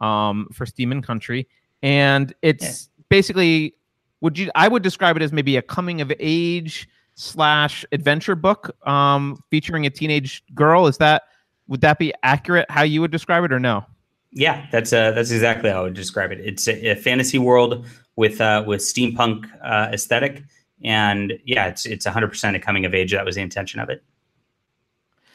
[0.00, 1.48] um, for Steam and Country,
[1.82, 2.64] and it's
[2.96, 3.02] yeah.
[3.08, 3.74] basically
[4.20, 8.76] would you I would describe it as maybe a coming of age slash adventure book
[8.86, 10.86] um, featuring a teenage girl.
[10.86, 11.24] Is that
[11.68, 12.70] would that be accurate?
[12.70, 13.84] How you would describe it, or no?
[14.30, 16.40] Yeah, that's uh, that's exactly how I would describe it.
[16.40, 20.42] It's a, a fantasy world with uh, with steampunk uh, aesthetic,
[20.82, 23.12] and yeah, it's it's 100 percent a coming of age.
[23.12, 24.02] That was the intention of it.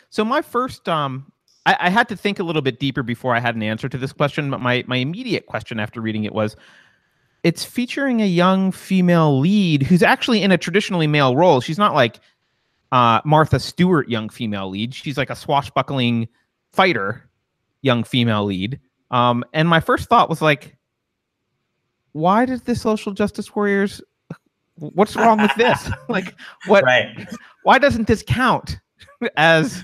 [0.09, 1.31] So my first, um,
[1.65, 3.97] I, I had to think a little bit deeper before I had an answer to
[3.97, 4.49] this question.
[4.49, 6.55] But my my immediate question after reading it was,
[7.43, 11.61] it's featuring a young female lead who's actually in a traditionally male role.
[11.61, 12.19] She's not like
[12.91, 14.93] uh, Martha Stewart, young female lead.
[14.93, 16.27] She's like a swashbuckling
[16.73, 17.29] fighter,
[17.81, 18.79] young female lead.
[19.11, 20.77] Um, and my first thought was like,
[22.13, 24.01] why does the social justice warriors?
[24.75, 25.89] What's wrong with this?
[26.09, 26.83] like, what?
[26.83, 27.27] Right.
[27.63, 28.79] Why doesn't this count
[29.37, 29.83] as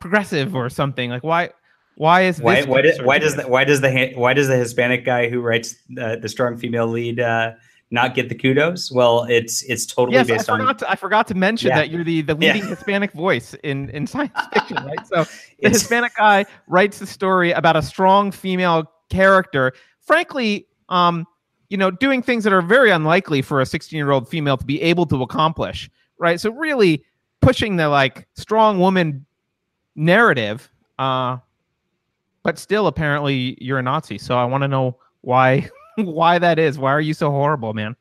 [0.00, 1.10] progressive or something?
[1.10, 1.50] Like, why?
[1.96, 5.04] Why is why why, did, why does the why does the why does the Hispanic
[5.04, 7.52] guy who writes uh, the strong female lead uh,
[7.90, 8.92] not get the kudos?
[8.92, 10.76] Well, it's it's totally yes, based I forgot on.
[10.76, 11.76] To, I forgot to mention yeah.
[11.76, 12.68] that you're the the leading yeah.
[12.68, 15.06] Hispanic voice in in science fiction, right?
[15.06, 15.24] So
[15.62, 19.72] the Hispanic guy writes the story about a strong female character.
[20.02, 21.26] Frankly, um,
[21.70, 24.66] you know, doing things that are very unlikely for a 16 year old female to
[24.66, 26.38] be able to accomplish, right?
[26.38, 27.04] So really
[27.40, 29.24] pushing the like strong woman
[29.94, 31.38] narrative, uh,
[32.46, 34.18] but still apparently you're a Nazi.
[34.18, 36.78] So I want to know why why that is.
[36.78, 37.96] Why are you so horrible, man?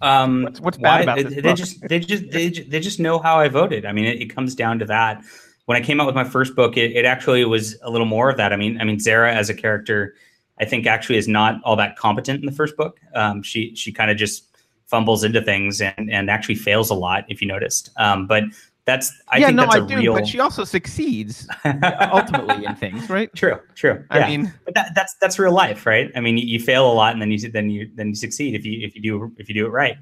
[0.00, 1.34] Um, what's, what's bad why, about this?
[1.34, 1.56] They book?
[1.56, 3.84] just they just they, they just know how I voted.
[3.84, 5.24] I mean, it, it comes down to that.
[5.64, 8.30] When I came out with my first book, it, it actually was a little more
[8.30, 8.52] of that.
[8.52, 10.14] I mean, I mean, Zara as a character,
[10.60, 13.00] I think actually is not all that competent in the first book.
[13.16, 14.46] Um, she she kind of just
[14.86, 17.90] fumbles into things and and actually fails a lot if you noticed.
[17.96, 18.44] Um, but
[18.84, 20.14] that's I yeah, think no, that's a I do, real.
[20.14, 23.32] But she also succeeds ultimately in things, right?
[23.36, 24.04] True, true.
[24.10, 26.10] I mean, but that, that's that's real life, right?
[26.16, 28.54] I mean, you, you, fail a lot and then you then you then you succeed
[28.54, 29.96] if you if you do if you do it right.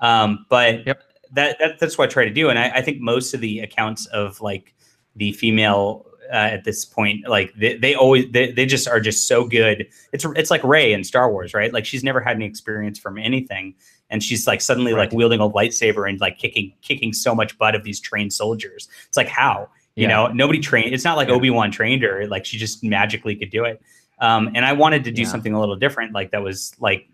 [0.00, 1.02] Um, but yep.
[1.32, 3.60] that, that that's what I try to do, and I, I think most of the
[3.60, 4.74] accounts of like
[5.14, 7.28] the female uh, at this point.
[7.28, 9.86] Like they, they always they, they just are just so good.
[10.12, 11.72] It's it's like Rey in Star Wars, right?
[11.72, 13.74] Like she's never had any experience from anything,
[14.10, 15.10] and she's like suddenly right.
[15.10, 18.88] like wielding a lightsaber and like kicking kicking so much butt of these trained soldiers.
[19.08, 20.08] It's like how you yeah.
[20.08, 20.94] know nobody trained.
[20.94, 21.34] It's not like yeah.
[21.34, 22.26] Obi Wan trained her.
[22.26, 23.82] Like she just magically could do it.
[24.18, 25.28] Um, and I wanted to do yeah.
[25.28, 27.08] something a little different, like that was like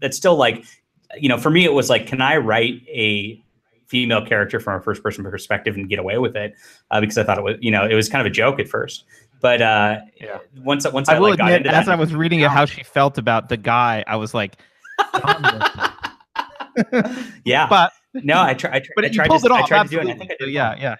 [0.00, 0.64] that's still like
[1.18, 3.42] you know for me it was like can I write a
[3.86, 6.54] female character from a first person perspective and get away with it
[6.90, 8.68] uh, because I thought it was you know it was kind of a joke at
[8.68, 9.04] first.
[9.40, 10.38] But uh, yeah.
[10.56, 12.82] once once I, I will like, admit, as that, I was reading it, how she
[12.82, 14.56] felt about the guy, I was like,
[17.44, 17.66] yeah.
[17.68, 19.88] But no, I, try, I, try, but I tried to, it off, I tried to
[19.88, 20.08] do it.
[20.08, 20.96] I think I did yeah,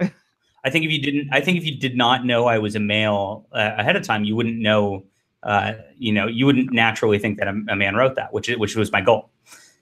[0.00, 0.08] yeah.
[0.64, 2.80] I think if you didn't, I think if you did not know I was a
[2.80, 5.04] male uh, ahead of time, you wouldn't know.
[5.42, 8.76] Uh, you know, you wouldn't naturally think that a, a man wrote that, which which
[8.76, 9.30] was my goal.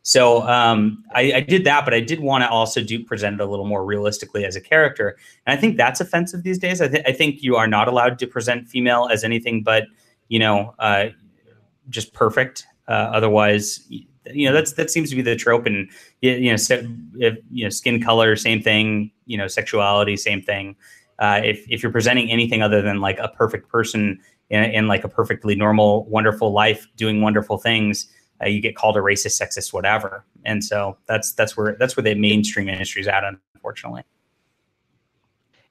[0.03, 3.43] So um, I, I, did that, but I did want to also do present it
[3.43, 6.81] a little more realistically as a character, and I think that's offensive these days.
[6.81, 9.85] I, th- I think you are not allowed to present female as anything but
[10.29, 11.07] you know uh,
[11.89, 12.67] just perfect.
[12.87, 13.87] Uh, otherwise,
[14.33, 17.71] you know that's that seems to be the trope, and you know, if, you know,
[17.71, 19.11] skin color, same thing.
[19.27, 20.77] You know, sexuality, same thing.
[21.19, 24.19] Uh, if if you're presenting anything other than like a perfect person
[24.51, 28.09] in, in like a perfectly normal, wonderful life, doing wonderful things
[28.43, 30.25] uh, you get called a racist, sexist, whatever.
[30.45, 34.03] And so that's that's where that's where the mainstream industry is at, unfortunately.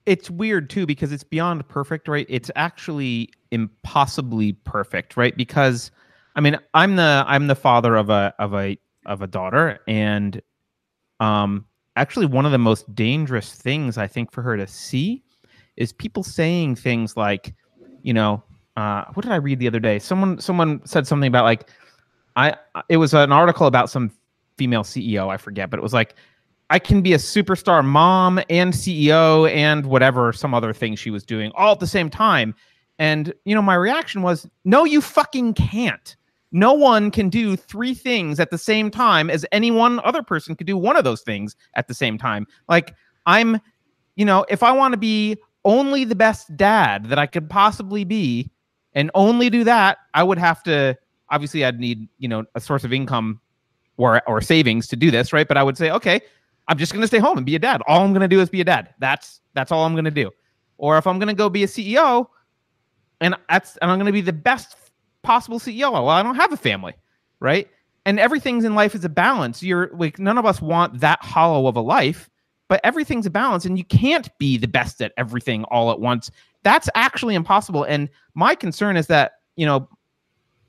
[0.05, 2.25] It's weird too because it's beyond perfect, right?
[2.29, 5.35] It's actually impossibly perfect, right?
[5.35, 5.91] Because
[6.37, 10.39] I mean, I'm the I'm the father of a of a of a daughter, and
[11.19, 15.23] um, actually one of the most dangerous things I think for her to see
[15.77, 17.55] is people saying things like,
[18.03, 18.43] you know,
[18.75, 19.97] uh, what did I read the other day?
[19.97, 21.71] Someone someone said something about like
[22.35, 22.55] I
[22.87, 24.11] it was an article about some
[24.59, 26.13] female CEO, I forget, but it was like
[26.69, 31.23] I can be a superstar mom and CEO and whatever some other thing she was
[31.23, 32.53] doing all at the same time.
[32.99, 36.15] And you know, my reaction was, no, you fucking can't.
[36.51, 40.55] No one can do three things at the same time as any one other person
[40.55, 42.47] could do one of those things at the same time.
[42.69, 43.59] Like I'm,
[44.15, 48.05] you know, if I want to be only the best dad that I could possibly
[48.05, 48.49] be
[48.93, 50.97] and only do that, I would have to
[51.29, 53.41] obviously I'd need, you know, a source of income
[53.97, 55.47] or or savings to do this, right?
[55.47, 56.21] But I would say, okay,
[56.67, 57.81] I'm just going to stay home and be a dad.
[57.87, 58.93] All I'm going to do is be a dad.
[58.99, 60.31] That's that's all I'm going to do.
[60.77, 62.27] Or if I'm going to go be a CEO
[63.21, 64.75] and that's and I'm going to be the best
[65.27, 66.93] possible CEO, well, I don't have a family,
[67.39, 67.67] right?
[68.05, 69.61] And everything's in life is a balance.
[69.61, 72.29] You're like none of us want that hollow of a life
[72.67, 76.31] but everything's a balance and you can't be the best at everything all at once
[76.63, 79.87] that's actually impossible and my concern is that you know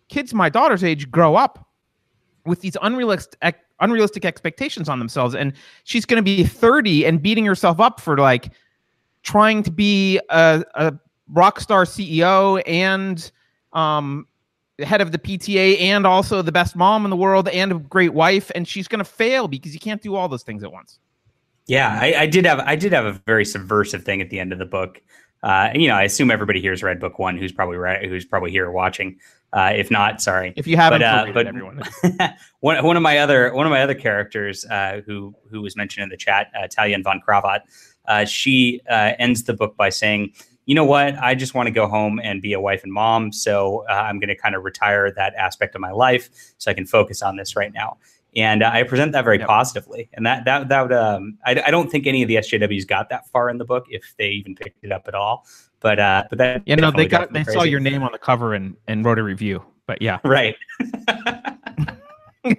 [0.09, 1.67] kids my daughter's age grow up
[2.47, 5.53] with these unrealistic unrealistic expectations on themselves and
[5.85, 8.53] she's going to be 30 and beating herself up for like
[9.23, 10.93] trying to be a, a
[11.29, 13.31] rock star ceo and
[13.73, 14.27] um
[14.81, 18.15] head of the pta and also the best mom in the world and a great
[18.15, 21.01] wife and she's going to fail because you can't do all those things at once
[21.69, 24.53] yeah, I, I, did have I did have a very subversive thing at the end
[24.53, 25.03] of the book.
[25.43, 28.51] Uh, you know, I assume everybody here's read book one, who's probably right, who's probably
[28.51, 29.19] here watching.
[29.53, 30.55] Uh, if not, sorry.
[30.57, 31.83] If you haven't, but, uh, but everyone.
[32.61, 36.05] one one of my other one of my other characters uh, who who was mentioned
[36.05, 37.61] in the chat, uh, Talia von Kravat,
[38.09, 40.33] uh, she uh, ends the book by saying,
[40.69, 41.19] "You know what?
[41.19, 43.33] I just want to go home and be a wife and mom.
[43.33, 46.87] So I'm going to kind of retire that aspect of my life so I can
[46.87, 47.99] focus on this right now."
[48.37, 49.49] and uh, I present that very yep.
[49.49, 50.09] positively.
[50.13, 53.09] And that that that would, um, I, I don't think any of the SJWs got
[53.09, 55.47] that far in the book, if they even picked it up at all.
[55.81, 57.59] But uh, but that you know they got they crazy.
[57.59, 59.65] saw your name on the cover and and wrote a review.
[59.87, 60.57] But yeah, right.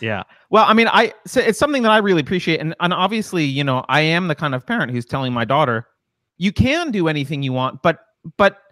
[0.00, 0.22] yeah.
[0.50, 3.64] Well, I mean, I so it's something that I really appreciate, and and obviously, you
[3.64, 5.86] know, I am the kind of parent who's telling my daughter,
[6.40, 8.00] you can do anything you want, but
[8.38, 8.62] but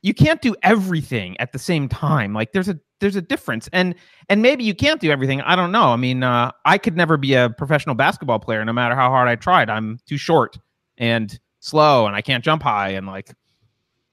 [0.00, 2.32] you can't do everything at the same time.
[2.32, 3.94] Like there's a there's a difference, and
[4.30, 5.42] and maybe you can't do everything.
[5.42, 5.90] I don't know.
[5.90, 9.28] I mean, uh, I could never be a professional basketball player, no matter how hard
[9.28, 9.68] I tried.
[9.68, 10.58] I'm too short
[10.96, 13.30] and slow, and I can't jump high, and like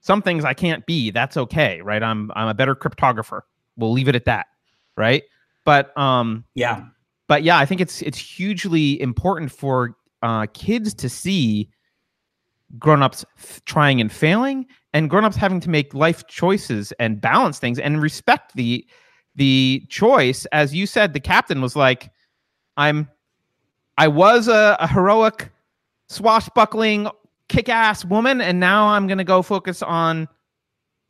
[0.02, 1.10] some things I can't be.
[1.10, 2.02] That's okay, right?
[2.02, 3.40] I'm I'm a better cryptographer.
[3.78, 4.46] We'll leave it at that,
[4.98, 5.22] right?
[5.64, 6.84] But um, yeah,
[7.28, 11.70] but yeah, I think it's it's hugely important for uh, kids to see
[12.78, 17.78] grown-ups f- trying and failing and grown-ups having to make life choices and balance things
[17.78, 18.86] and respect the
[19.36, 22.10] the choice as you said the captain was like
[22.76, 23.08] i'm
[23.98, 25.50] i was a, a heroic
[26.08, 27.08] swashbuckling
[27.48, 30.28] kick-ass woman and now i'm going to go focus on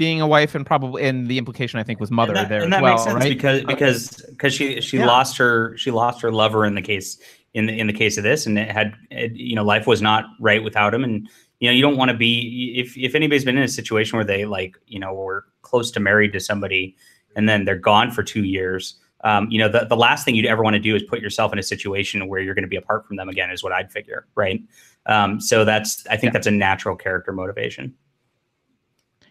[0.01, 2.63] being a wife and probably and the implication I think was mother and that, there
[2.63, 3.29] and that well, makes sense right?
[3.29, 5.05] because uh, because because she she yeah.
[5.05, 7.19] lost her she lost her lover in the case
[7.53, 10.01] in the in the case of this and it had it, you know life was
[10.01, 11.29] not right without him and
[11.61, 14.25] you know you don't want to be if if anybody's been in a situation where
[14.25, 16.97] they like you know were close to married to somebody
[17.37, 20.47] and then they're gone for two years um, you know the, the last thing you'd
[20.47, 22.77] ever want to do is put yourself in a situation where you're going to be
[22.77, 24.61] apart from them again is what i'd figure right?
[25.07, 26.31] Um, so that's i think yeah.
[26.33, 27.95] that's a natural character motivation.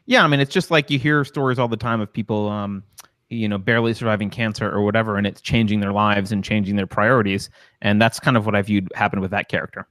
[0.05, 2.83] Yeah i mean it's just like you hear stories all the time of people um,
[3.29, 6.87] you know barely surviving cancer or whatever and it's changing their lives and changing their
[6.87, 7.49] priorities
[7.81, 9.87] and that's kind of what i viewed happened with that character.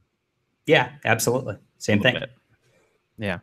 [0.66, 2.14] Yeah absolutely same thing.
[2.14, 2.30] Bit.
[3.18, 3.38] Yeah.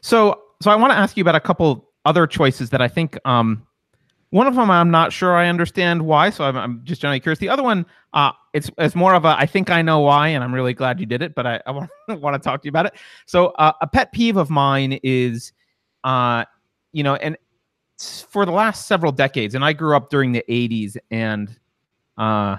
[0.00, 3.18] So so I want to ask you about a couple other choices that I think
[3.24, 3.66] um
[4.30, 7.40] one of them I'm not sure I understand why, so I'm, I'm just generally curious.
[7.40, 10.42] The other one, uh, it's it's more of a I think I know why, and
[10.42, 12.70] I'm really glad you did it, but I, I want, want to talk to you
[12.70, 12.94] about it.
[13.26, 15.52] So uh, a pet peeve of mine is,
[16.04, 16.44] uh,
[16.92, 17.36] you know, and
[17.98, 21.58] for the last several decades, and I grew up during the '80s, and
[22.16, 22.58] uh,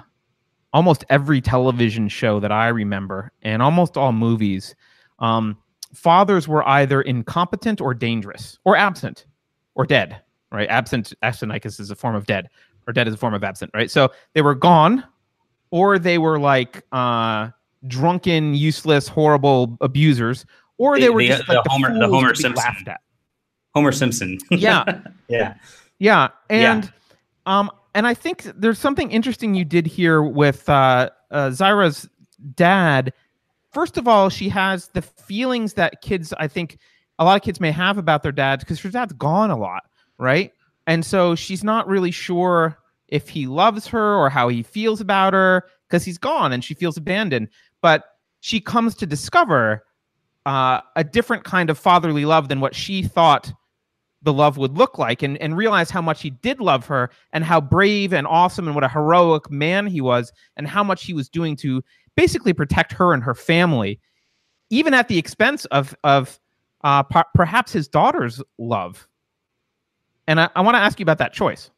[0.73, 4.75] almost every television show that I remember and almost all movies,
[5.19, 5.57] um,
[5.93, 9.25] fathers were either incompetent or dangerous or absent
[9.75, 10.69] or dead, right?
[10.69, 12.49] Absent, absenticus is a form of dead
[12.87, 13.91] or dead is a form of absent, right?
[13.91, 15.03] So they were gone
[15.69, 17.49] or they were like uh,
[17.87, 20.45] drunken, useless, horrible abusers
[20.77, 22.53] or they, were the, just the, like the, Homer, the Homer Simpson.
[22.53, 23.01] laughed at.
[23.75, 24.37] Homer Simpson.
[24.51, 25.01] yeah.
[25.27, 25.55] yeah.
[25.99, 26.29] Yeah.
[26.49, 26.89] And yeah.
[27.45, 32.07] um and I think there's something interesting you did here with uh, uh, Zaira's
[32.55, 33.13] dad.
[33.71, 36.77] First of all, she has the feelings that kids, I think,
[37.19, 39.83] a lot of kids may have about their dads because her dad's gone a lot,
[40.17, 40.51] right?
[40.87, 42.77] And so she's not really sure
[43.07, 46.73] if he loves her or how he feels about her because he's gone and she
[46.73, 47.49] feels abandoned.
[47.81, 48.05] But
[48.39, 49.83] she comes to discover
[50.45, 53.53] uh, a different kind of fatherly love than what she thought
[54.21, 57.43] the love would look like and, and realize how much he did love her and
[57.43, 61.13] how brave and awesome and what a heroic man he was and how much he
[61.13, 61.83] was doing to
[62.15, 63.99] basically protect her and her family
[64.69, 66.39] even at the expense of of
[66.83, 69.07] uh, p- perhaps his daughter's love
[70.27, 71.71] and i, I want to ask you about that choice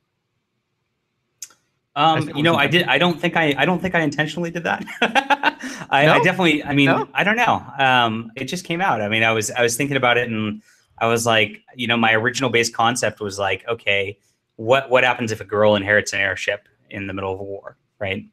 [1.95, 2.87] um, you know, I did.
[2.87, 3.53] I don't think I.
[3.55, 4.83] I don't think I intentionally did that.
[5.91, 6.13] I, no?
[6.13, 6.63] I, definitely.
[6.63, 7.07] I mean, no?
[7.13, 7.63] I don't know.
[7.77, 8.99] Um, it just came out.
[8.99, 9.51] I mean, I was.
[9.51, 10.63] I was thinking about it, and
[10.99, 14.17] I was like, you know, my original base concept was like, okay,
[14.55, 17.77] what what happens if a girl inherits an airship in the middle of a war,
[17.99, 18.25] right?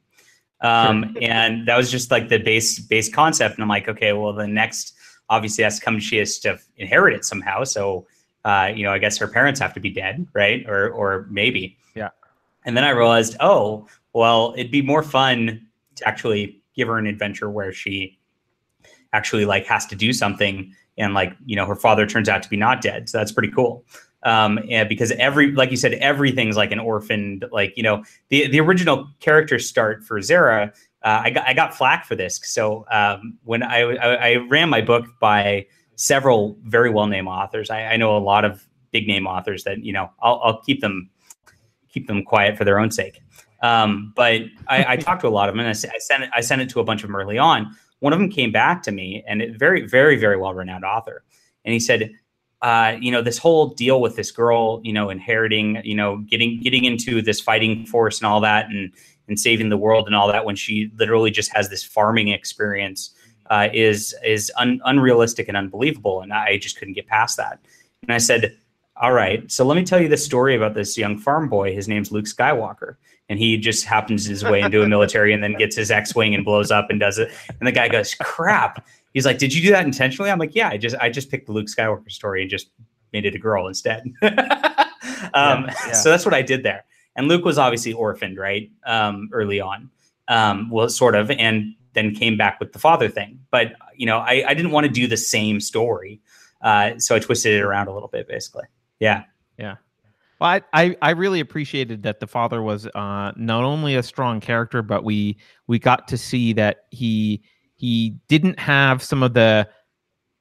[0.61, 3.55] Um, and that was just like the base base concept.
[3.55, 4.95] And I'm like, okay, well, the next
[5.29, 5.99] obviously has to come.
[5.99, 7.65] She has to inherit it somehow.
[7.65, 8.07] So,
[8.45, 10.65] uh, you know, I guess her parents have to be dead, right?
[10.69, 11.77] Or or maybe.
[11.95, 12.11] Yeah.
[12.65, 17.07] And then I realized, oh, well, it'd be more fun to actually give her an
[17.07, 18.19] adventure where she
[19.13, 22.49] actually like has to do something and like you know her father turns out to
[22.49, 23.85] be not dead so that's pretty cool
[24.23, 28.47] um and because every like you said everything's like an orphaned like you know the
[28.49, 30.69] the original character start for Zaira
[31.03, 34.69] uh, I got I got flack for this so um when I, I, I ran
[34.69, 39.07] my book by several very well named authors I, I know a lot of big
[39.07, 41.11] name authors that you know I'll, I'll keep them
[41.93, 43.21] keep them quiet for their own sake.
[43.63, 46.31] Um, but I, I, talked to a lot of them, and I, I, sent it.
[46.35, 47.77] I sent it to a bunch of them early on.
[48.01, 51.23] One of them came back to me, and it, very, very, very well renowned author,
[51.65, 52.13] and he said,
[52.63, 56.61] uh, you know, this whole deal with this girl, you know, inheriting, you know, getting
[56.61, 58.93] getting into this fighting force and all that, and
[59.29, 63.15] and saving the world and all that, when she literally just has this farming experience,
[63.51, 67.61] uh, is is un- unrealistic and unbelievable, and I just couldn't get past that.
[68.03, 68.57] And I said,
[68.97, 71.75] all right, so let me tell you the story about this young farm boy.
[71.75, 72.97] His name's Luke Skywalker,
[73.31, 76.45] and he just happens his way into a military and then gets his X-wing and
[76.45, 77.31] blows up and does it.
[77.49, 80.69] And the guy goes, "Crap!" He's like, "Did you do that intentionally?" I'm like, "Yeah,
[80.69, 82.71] I just I just picked the Luke Skywalker story and just
[83.13, 84.33] made it a girl instead." um,
[85.33, 85.93] yeah, yeah.
[85.93, 86.85] So that's what I did there.
[87.15, 89.91] And Luke was obviously orphaned, right, um, early on.
[90.27, 93.39] Um, well, sort of, and then came back with the father thing.
[93.53, 96.21] But you know, I, I didn't want to do the same story,
[96.63, 98.65] uh, so I twisted it around a little bit, basically.
[98.99, 99.23] Yeah.
[99.57, 99.77] Yeah.
[100.41, 104.41] Well, I, I, I really appreciated that the father was uh, not only a strong
[104.41, 105.37] character, but we
[105.67, 107.43] we got to see that he
[107.77, 109.69] he didn't have some of the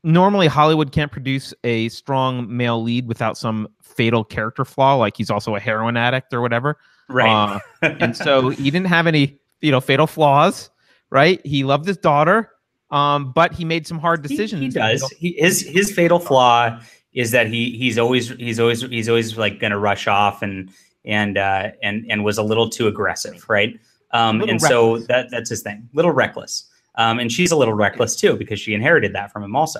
[0.04, 5.30] normally Hollywood can't produce a strong male lead without some fatal character flaw, like he's
[5.30, 6.78] also a heroin addict or whatever.
[7.10, 7.60] Right.
[7.82, 10.70] Uh, and so he didn't have any you know fatal flaws.
[11.10, 11.46] Right.
[11.46, 12.52] He loved his daughter,
[12.92, 14.62] um, but he made some hard decisions.
[14.62, 15.10] He, he does.
[15.18, 16.80] He, his his fatal flaw
[17.14, 20.72] is that he he's always he's always he's always like going to rush off and
[21.06, 23.80] and uh, and and was a little too aggressive, right?
[24.12, 24.70] Um, and reckless.
[24.70, 26.66] so that that's his thing, little reckless.
[26.96, 29.80] Um, and she's a little reckless too because she inherited that from him also.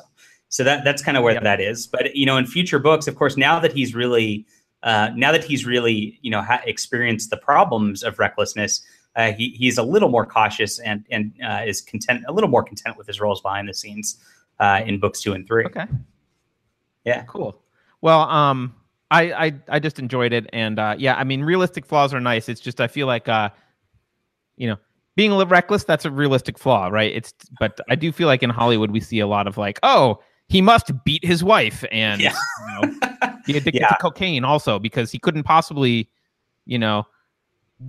[0.50, 1.88] So that that's kind of where that is.
[1.88, 4.46] But you know, in future books, of course, now that he's really
[4.84, 8.82] uh, now that he's really you know ha- experienced the problems of recklessness,
[9.16, 12.64] uh, he he's a little more cautious and and uh, is content a little more
[12.64, 14.18] content with his roles behind the scenes
[14.60, 15.66] uh, in books two and three.
[15.66, 15.86] Okay.
[17.06, 17.24] Yeah.
[17.24, 17.62] Cool.
[18.02, 18.76] Well, um,
[19.12, 22.48] I, I, I just enjoyed it, and uh, yeah, I mean, realistic flaws are nice.
[22.48, 23.50] It's just I feel like, uh,
[24.58, 24.78] you know,
[25.16, 27.12] being a little reckless that's a realistic flaw, right?
[27.14, 30.20] It's but I do feel like in Hollywood we see a lot of like, oh,
[30.48, 32.34] he must beat his wife and yeah.
[32.62, 32.98] you know,
[33.46, 33.90] be addicted yeah.
[33.90, 36.10] to cocaine also because he couldn't possibly,
[36.66, 37.06] you know,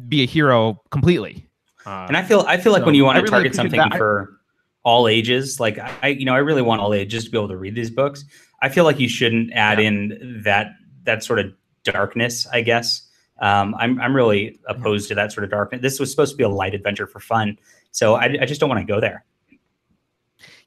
[0.08, 1.48] be a hero completely.
[1.86, 3.78] Uh, and I feel I feel like so when you want to really target something
[3.78, 3.96] that.
[3.96, 4.40] for
[4.82, 7.56] all ages, like I, you know, I really want all ages to be able to
[7.56, 8.24] read these books.
[8.62, 9.88] I feel like you shouldn't add yeah.
[9.88, 10.72] in that
[11.04, 11.52] that sort of
[11.84, 12.46] darkness.
[12.52, 13.08] I guess
[13.40, 15.80] um, I'm I'm really opposed to that sort of darkness.
[15.80, 17.58] This was supposed to be a light adventure for fun,
[17.90, 19.24] so I, I just don't want to go there.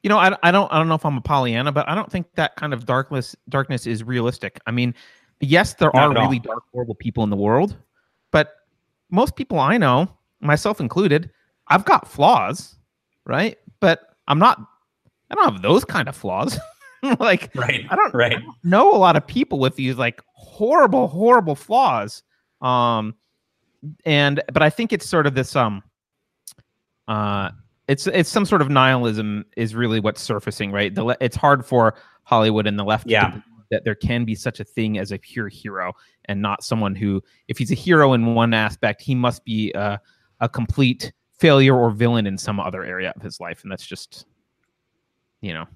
[0.02, 2.10] You know, I, I don't I don't know if I'm a Pollyanna, but I don't
[2.10, 4.60] think that kind of darkness darkness is realistic.
[4.66, 4.94] I mean,
[5.40, 7.76] yes, there Not are really dark, horrible people in the world,
[8.30, 8.54] but
[9.10, 10.08] most people I know,
[10.40, 11.30] myself included,
[11.68, 12.76] I've got flaws,
[13.24, 13.56] right?
[13.80, 14.60] But I'm not.
[15.30, 16.58] I don't have those kind of flaws.
[17.20, 18.32] like right I don't, right.
[18.32, 22.22] I don't know a lot of people with these like horrible horrible flaws.
[22.60, 23.14] Um
[24.06, 25.82] and but i think it's sort of this um
[27.06, 27.50] uh
[27.86, 30.94] it's it's some sort of nihilism is really what's surfacing right?
[30.94, 33.40] The, it's hard for hollywood and the left yeah.
[33.70, 35.92] that there can be such a thing as a pure hero
[36.24, 40.00] and not someone who if he's a hero in one aspect he must be a,
[40.40, 43.62] a complete failure or villain in some other area of his life.
[43.62, 44.26] And that's just
[45.40, 45.66] you know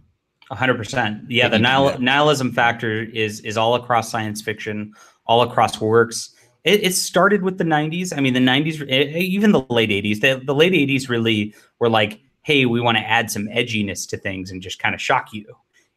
[0.50, 1.30] hundred percent.
[1.30, 4.94] Yeah, the nihil- nihilism factor is is all across science fiction,
[5.26, 6.34] all across works.
[6.64, 8.16] It, it started with the '90s.
[8.16, 10.20] I mean, the '90s, eh, eh, even the late '80s.
[10.20, 14.16] The, the late '80s really were like, "Hey, we want to add some edginess to
[14.16, 15.44] things and just kind of shock you."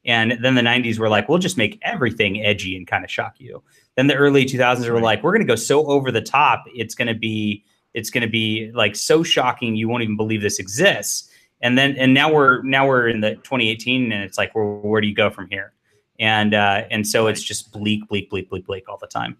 [0.06, 3.36] And then the 90s were like, we'll just make everything edgy and kind of shock
[3.38, 3.62] you.
[3.96, 6.96] Then the early 2000s were like, we're going to go so over the top, it's
[6.96, 10.60] going to be it's going to be like so shocking you won't even believe this
[10.60, 11.30] exists.
[11.62, 15.02] And then and now we're now we're in the 2018 and it's like, where, where
[15.02, 15.74] do you go from here?
[16.20, 19.38] And uh, and so it's just bleak, bleak, bleak, bleak, bleak all the time.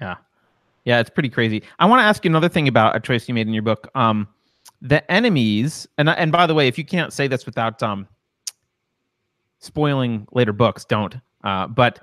[0.00, 0.16] Yeah,
[0.84, 1.62] yeah, it's pretty crazy.
[1.78, 3.88] I want to ask you another thing about a choice you made in your book.
[3.94, 4.28] Um,
[4.80, 8.08] the enemies, and and by the way, if you can't say this without um
[9.58, 11.16] spoiling later books, don't.
[11.44, 12.00] Uh, but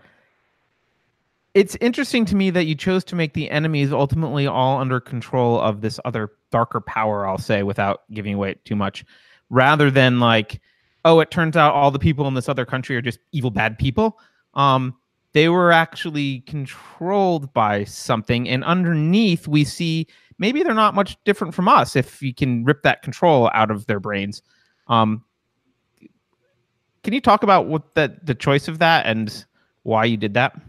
[1.55, 5.59] it's interesting to me that you chose to make the enemies ultimately all under control
[5.59, 9.05] of this other darker power, I'll say, without giving away too much,
[9.49, 10.59] rather than like,
[11.05, 13.79] oh, it turns out all the people in this other country are just evil, bad
[13.79, 14.19] people.
[14.53, 14.95] Um,
[15.31, 21.53] they were actually controlled by something, and underneath we see maybe they're not much different
[21.53, 24.41] from us if you can rip that control out of their brains.
[24.87, 25.23] Um,
[27.03, 29.45] can you talk about what that the choice of that and
[29.83, 30.59] why you did that?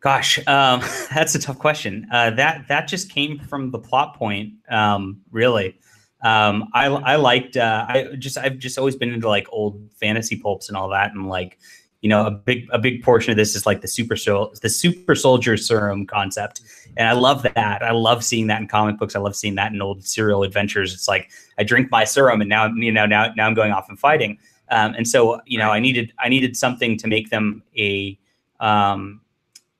[0.00, 0.80] Gosh, um,
[1.14, 2.06] that's a tough question.
[2.10, 5.78] Uh, that that just came from the plot point, um, really.
[6.22, 10.36] Um, I I liked uh, I just I've just always been into like old fantasy
[10.36, 11.58] pulps and all that, and like
[12.00, 14.68] you know a big a big portion of this is like the super sol- the
[14.68, 16.62] super soldier serum concept.
[16.96, 17.82] And i love that.
[17.82, 19.14] I love seeing that in comic books.
[19.14, 20.92] I love seeing that in old serial adventures.
[20.92, 23.88] It's like i drink my serum and now you know now now i'm going off
[23.88, 24.38] and fighting.
[24.70, 28.18] Um, and so you know i needed i needed something to make them a
[28.60, 29.20] um,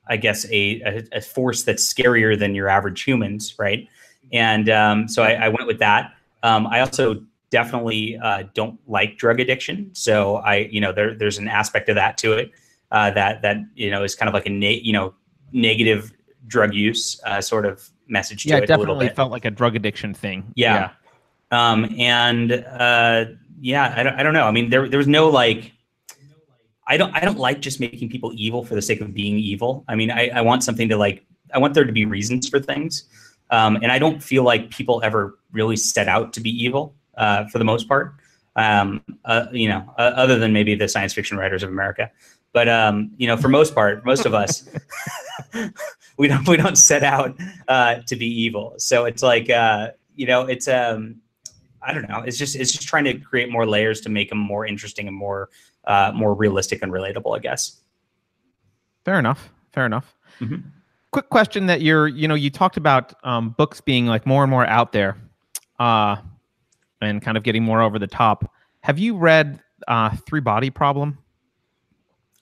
[0.07, 3.87] i guess a, a, a force that's scarier than your average humans right
[4.33, 7.21] and um, so I, I, went with that um, i also
[7.51, 9.91] definitely uh, don't like drug addiction.
[9.93, 12.51] So I, you know, there, there's an aspect of that to it
[12.91, 15.13] uh, that that you know is kind of like a na- you know
[15.51, 16.11] negative
[16.47, 18.61] drug use uh, sort of message to yeah, it.
[18.61, 20.51] Yeah, definitely felt like a drug addiction thing.
[20.55, 20.91] Yeah,
[21.51, 21.71] yeah.
[21.71, 23.25] Um, and uh,
[23.59, 24.47] yeah, I don't, I don't know.
[24.47, 25.73] I mean, there there was no like.
[26.91, 27.15] I don't.
[27.15, 29.85] I don't like just making people evil for the sake of being evil.
[29.87, 31.25] I mean, I, I want something to like.
[31.53, 33.05] I want there to be reasons for things,
[33.49, 37.47] um, and I don't feel like people ever really set out to be evil uh,
[37.47, 38.15] for the most part.
[38.57, 42.11] Um, uh, you know, uh, other than maybe the science fiction writers of America,
[42.51, 44.69] but um, you know, for most part, most of us,
[46.17, 47.39] we don't we don't set out
[47.69, 48.75] uh, to be evil.
[48.79, 51.20] So it's like uh, you know, it's um,
[51.83, 52.19] I don't know.
[52.19, 55.15] It's just it's just trying to create more layers to make them more interesting and
[55.15, 55.49] more
[55.85, 57.35] uh, more realistic and relatable.
[57.35, 57.81] I guess.
[59.05, 59.49] Fair enough.
[59.73, 60.13] Fair enough.
[60.39, 60.67] Mm-hmm.
[61.11, 64.51] Quick question that you're you know you talked about um, books being like more and
[64.51, 65.17] more out there.
[65.79, 66.17] Uh,
[67.01, 68.53] and kind of getting more over the top.
[68.81, 71.17] Have you read uh, Three Body Problem?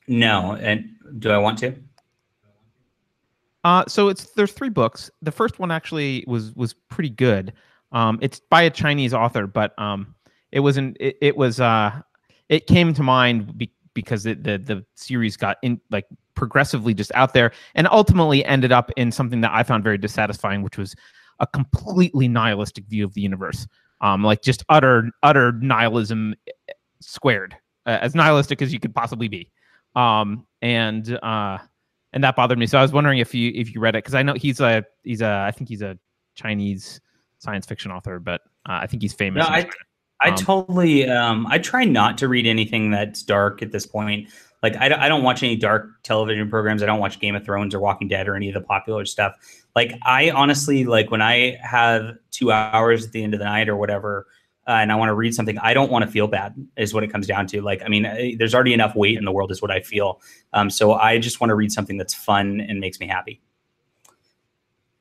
[0.07, 1.75] No, and do I want to?
[3.63, 5.09] Uh, so it's there's three books.
[5.21, 7.53] The first one actually was was pretty good.
[7.91, 10.15] Um, it's by a Chinese author, but um,
[10.51, 10.97] it wasn't.
[10.99, 11.59] It, it was.
[11.59, 12.01] Uh,
[12.49, 17.11] it came to mind be, because it, the the series got in like progressively just
[17.15, 20.95] out there, and ultimately ended up in something that I found very dissatisfying, which was
[21.39, 23.67] a completely nihilistic view of the universe
[24.01, 26.35] um, like just utter utter nihilism
[27.01, 29.51] squared, uh, as nihilistic as you could possibly be,
[29.95, 31.57] um, and uh,
[32.13, 32.67] and that bothered me.
[32.67, 34.85] So I was wondering if you if you read it because I know he's a
[35.03, 35.97] he's a I think he's a
[36.35, 37.01] Chinese
[37.39, 39.43] science fiction author, but uh, I think he's famous.
[39.43, 39.67] No, I,
[40.21, 44.29] I um, totally um, I try not to read anything that's dark at this point.
[44.61, 46.83] Like I, I don't watch any dark television programs.
[46.83, 49.35] I don't watch Game of Thrones or Walking Dead or any of the popular stuff.
[49.75, 53.69] Like I honestly like when I have two hours at the end of the night
[53.69, 54.27] or whatever,
[54.67, 56.53] uh, and I want to read something, I don't want to feel bad.
[56.75, 57.61] Is what it comes down to.
[57.61, 60.21] Like I mean, I, there's already enough weight in the world, is what I feel.
[60.51, 63.41] Um, so I just want to read something that's fun and makes me happy.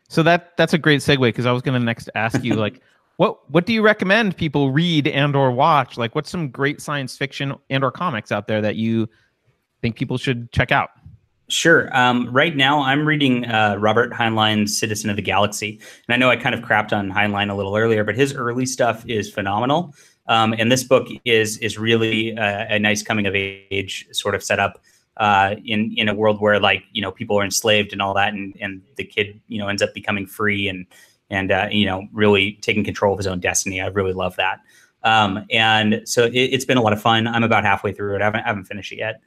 [0.09, 2.81] So that that's a great segue because I was going to next ask you like
[3.17, 5.97] what what do you recommend people read and or watch?
[5.97, 9.09] Like what's some great science fiction and or comics out there that you
[9.83, 10.91] think people should check out?
[11.51, 11.95] Sure.
[11.97, 15.81] Um, right now, I'm reading uh, Robert Heinlein's Citizen of the Galaxy.
[16.07, 18.67] And I know I kind of crapped on Heinlein a little earlier, but his early
[18.67, 19.95] stuff is phenomenal.
[20.27, 24.45] Um, and this book is is really a, a, nice coming of age sort of
[24.45, 24.79] setup
[25.19, 28.33] uh, in in a world where like you know people are enslaved and all that,
[28.33, 30.87] and and the kid you know ends up becoming free and
[31.31, 33.81] and uh, you know really taking control of his own destiny.
[33.81, 34.61] I really love that.
[35.05, 37.27] Um, and so it, has been a lot of fun.
[37.29, 38.23] I'm about halfway through it.
[38.23, 39.21] I haven't, I haven't finished it yet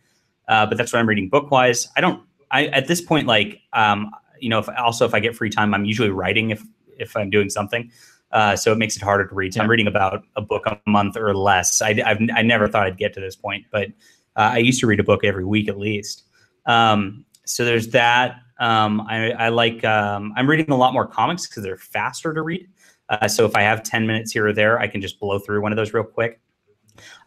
[0.52, 1.88] uh, but that's what I'm reading book wise.
[1.96, 2.24] I don't.
[2.52, 5.74] I at this point like um, you know if also if I get free time,
[5.74, 6.62] I'm usually writing if
[7.00, 7.90] if I'm doing something.
[8.32, 9.54] Uh, so it makes it harder to read.
[9.54, 9.64] So yeah.
[9.64, 11.82] I'm reading about a book a month or less.
[11.82, 13.90] I, I've I never thought I'd get to this point, but
[14.36, 16.24] uh, I used to read a book every week at least.
[16.66, 18.38] Um, so there's that.
[18.60, 19.84] Um, I, I, like.
[19.84, 22.68] Um, I'm reading a lot more comics because they're faster to read.
[23.10, 25.62] Uh, so if I have 10 minutes here or there, I can just blow through
[25.62, 26.40] one of those real quick.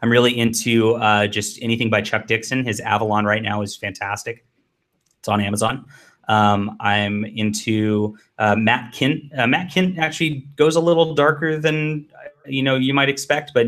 [0.01, 2.65] I'm really into uh, just anything by Chuck Dixon.
[2.65, 4.45] His Avalon right now is fantastic.
[5.19, 5.85] It's on Amazon.
[6.27, 9.37] Um, I'm into uh, Matt Kindt.
[9.37, 12.07] Uh, Matt Kindt actually goes a little darker than
[12.45, 13.67] you know you might expect, but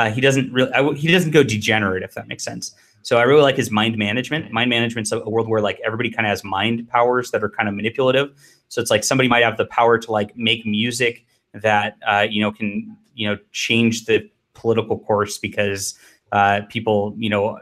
[0.00, 2.74] uh, he doesn't really he doesn't go degenerate if that makes sense.
[3.02, 4.50] So I really like his mind management.
[4.50, 7.68] Mind management's a world where like everybody kind of has mind powers that are kind
[7.68, 8.30] of manipulative.
[8.68, 11.24] So it's like somebody might have the power to like make music
[11.54, 15.98] that uh, you know can you know change the political course because
[16.32, 17.58] uh, people you know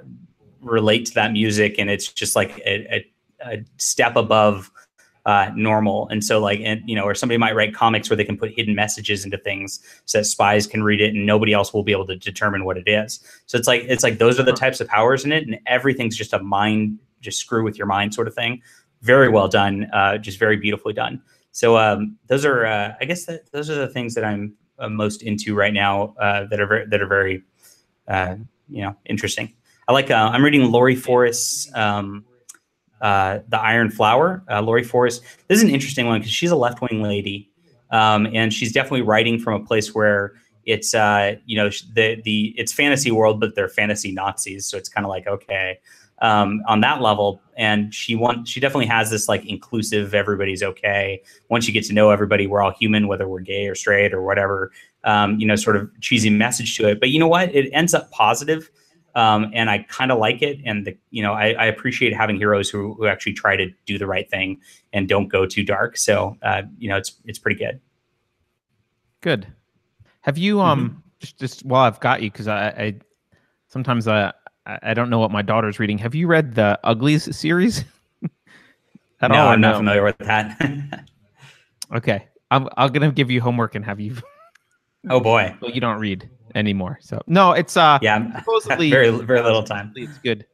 [0.60, 3.06] relate to that music and it's just like a, a,
[3.46, 4.70] a step above
[5.28, 6.08] uh, normal.
[6.08, 8.50] And so, like, and you know, or somebody might write comics where they can put
[8.50, 11.92] hidden messages into things so that spies can read it and nobody else will be
[11.92, 13.20] able to determine what it is.
[13.44, 16.16] So it's like it's like those are the types of powers in it, and everything's
[16.16, 18.62] just a mind, just screw with your mind sort of thing.
[19.02, 21.20] Very well done, uh, just very beautifully done.
[21.52, 24.88] So um, those are, uh, I guess, that those are the things that I'm uh,
[24.88, 27.42] most into right now uh, that are very, that are very,
[28.08, 28.36] uh,
[28.70, 29.52] you know, interesting.
[29.86, 30.10] I like.
[30.10, 31.70] I'm reading Laurie Forest's.
[31.74, 32.24] Um,
[33.00, 34.42] uh, the Iron Flower.
[34.50, 35.22] Uh, Laurie Forest.
[35.48, 37.50] This is an interesting one because she's a left wing lady,
[37.90, 40.34] um, and she's definitely writing from a place where
[40.64, 44.66] it's uh, you know the the it's fantasy world, but they're fantasy Nazis.
[44.66, 45.78] So it's kind of like okay
[46.20, 47.40] um, on that level.
[47.56, 51.22] And she want she definitely has this like inclusive, everybody's okay.
[51.48, 54.22] Once you get to know everybody, we're all human, whether we're gay or straight or
[54.22, 54.70] whatever.
[55.04, 57.00] Um, you know, sort of cheesy message to it.
[57.00, 57.54] But you know what?
[57.54, 58.70] It ends up positive
[59.18, 60.60] um, and I kind of like it.
[60.64, 63.98] And the, you know, I, I, appreciate having heroes who, who actually try to do
[63.98, 64.60] the right thing
[64.92, 65.96] and don't go too dark.
[65.96, 67.80] So, uh, you know, it's it's pretty good.
[69.20, 69.48] Good.
[70.20, 70.98] Have you um mm-hmm.
[71.18, 72.94] just just while I've got you because I, I
[73.66, 74.32] sometimes I
[74.64, 75.98] I don't know what my daughter's reading.
[75.98, 77.84] Have you read the Uglies series?
[79.20, 81.04] At no, all, I'm not familiar with that.
[81.92, 84.14] okay, I'm I'm gonna give you homework and have you.
[85.08, 85.54] Oh boy!
[85.60, 86.98] Well, you don't read anymore.
[87.00, 89.92] So no, it's uh yeah, supposedly very very little time.
[89.96, 90.46] It's good.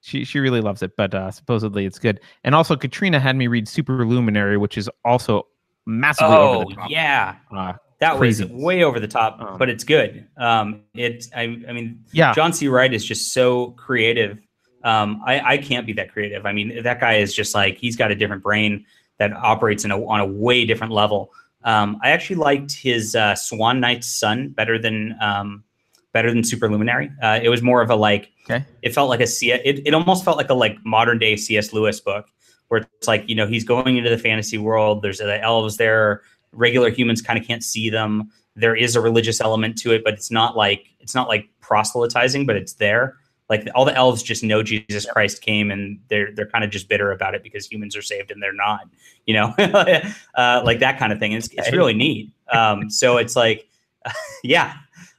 [0.00, 2.20] She she really loves it, but uh supposedly it's good.
[2.44, 5.46] And also Katrina had me read Superluminary, which is also
[5.86, 6.90] massively oh, over the top.
[6.90, 7.36] yeah.
[7.54, 8.44] Uh, that crazy.
[8.44, 10.26] was way over the top, um, but it's good.
[10.38, 12.66] Um, it's I, I mean, yeah, John C.
[12.68, 14.38] Wright is just so creative.
[14.82, 16.46] Um, I, I can't be that creative.
[16.46, 18.86] I mean, that guy is just like he's got a different brain
[19.18, 21.30] that operates in a, on a way different level.
[21.64, 25.64] Um, I actually liked his uh, Swan Knight's Son better than um,
[26.12, 27.14] better than Superluminary.
[27.22, 28.64] Uh, it was more of a like okay.
[28.82, 29.52] it felt like a C.
[29.52, 31.72] It, it almost felt like a like modern day C.S.
[31.72, 32.26] Lewis book
[32.68, 35.02] where it's like you know he's going into the fantasy world.
[35.02, 36.22] There's the elves there.
[36.52, 38.30] Regular humans kind of can't see them.
[38.56, 42.46] There is a religious element to it, but it's not like it's not like proselytizing,
[42.46, 43.16] but it's there
[43.50, 46.88] like all the elves just know Jesus Christ came and they're they're kind of just
[46.88, 48.88] bitter about it because humans are saved and they're not,
[49.26, 49.52] you know,
[50.36, 51.32] uh, like that kind of thing.
[51.32, 52.32] It's, it's really neat.
[52.52, 53.68] Um, so it's like,
[54.44, 54.74] yeah.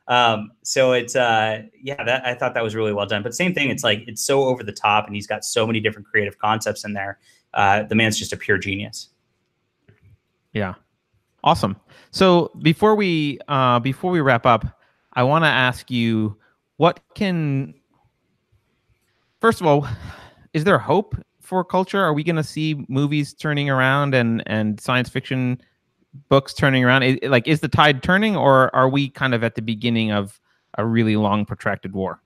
[0.08, 3.22] Um, so it's uh, yeah, that I thought that was really well done.
[3.22, 5.82] But same thing, it's like it's so over the top and he's got so many
[5.82, 7.20] different creative concepts in there.
[7.54, 9.10] Uh, the man's just a pure genius.
[10.54, 10.76] Yeah,
[11.44, 11.76] awesome.
[12.12, 14.80] So before we uh, before we wrap up,
[15.14, 16.38] I want to ask you
[16.78, 17.74] what can
[19.42, 19.88] first of all,
[20.54, 22.02] is there hope for culture?
[22.02, 25.60] Are we going to see movies turning around and and science fiction
[26.30, 27.04] books turning around?
[27.04, 30.40] Is, like, is the tide turning, or are we kind of at the beginning of
[30.78, 32.22] a really long, protracted war?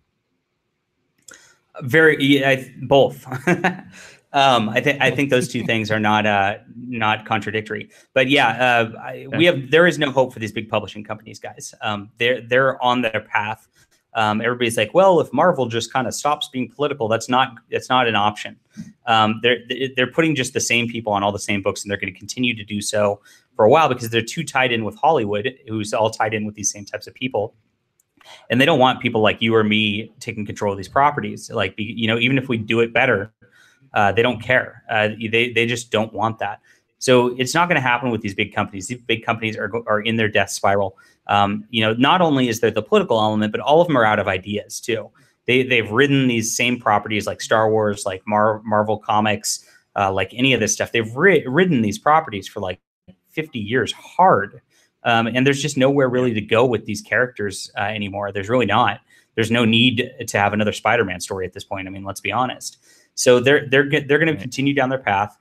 [1.82, 3.26] Very, yeah, both.
[4.34, 7.90] um, I think I think those two things are not uh, not contradictory.
[8.14, 11.40] But yeah, uh, I, we have there is no hope for these big publishing companies,
[11.40, 11.74] guys.
[11.82, 13.68] Um, they're they're on their path
[14.16, 17.90] um, everybody's like, well, if Marvel just kind of stops being political, that's not that's
[17.90, 18.58] not an option.
[19.06, 19.60] Um, they're
[19.96, 22.18] they're putting just the same people on all the same books, and they're going to
[22.18, 23.20] continue to do so
[23.58, 26.56] for a while because they're too tied in with Hollywood, who's all tied in with
[26.56, 27.56] these same types of people,
[28.50, 31.52] and they don't want people like you or me taking control of these properties.
[31.52, 33.34] Like you know, even if we do it better,
[33.94, 34.84] uh, they don't care.
[34.90, 36.62] Uh, they they just don't want that.
[37.00, 38.88] So it's not going to happen with these big companies.
[38.88, 40.98] These big companies are are in their death spiral.
[41.28, 44.06] Um, you know, not only is there the political element, but all of them are
[44.06, 45.10] out of ideas too.
[45.48, 50.34] They they've ridden these same properties like Star Wars, like Mar- Marvel Comics, uh, like
[50.34, 50.92] any of this stuff.
[50.92, 52.80] They've ri- ridden these properties for like
[53.30, 54.62] 50 years hard.
[55.04, 58.32] Um, and there's just nowhere really to go with these characters uh, anymore.
[58.32, 59.02] There's really not.
[59.36, 61.88] There's no need to have another Spider-Man story at this point.
[61.88, 62.78] I mean, let's be honest.
[63.14, 65.38] So they're they're they're going to continue down their path.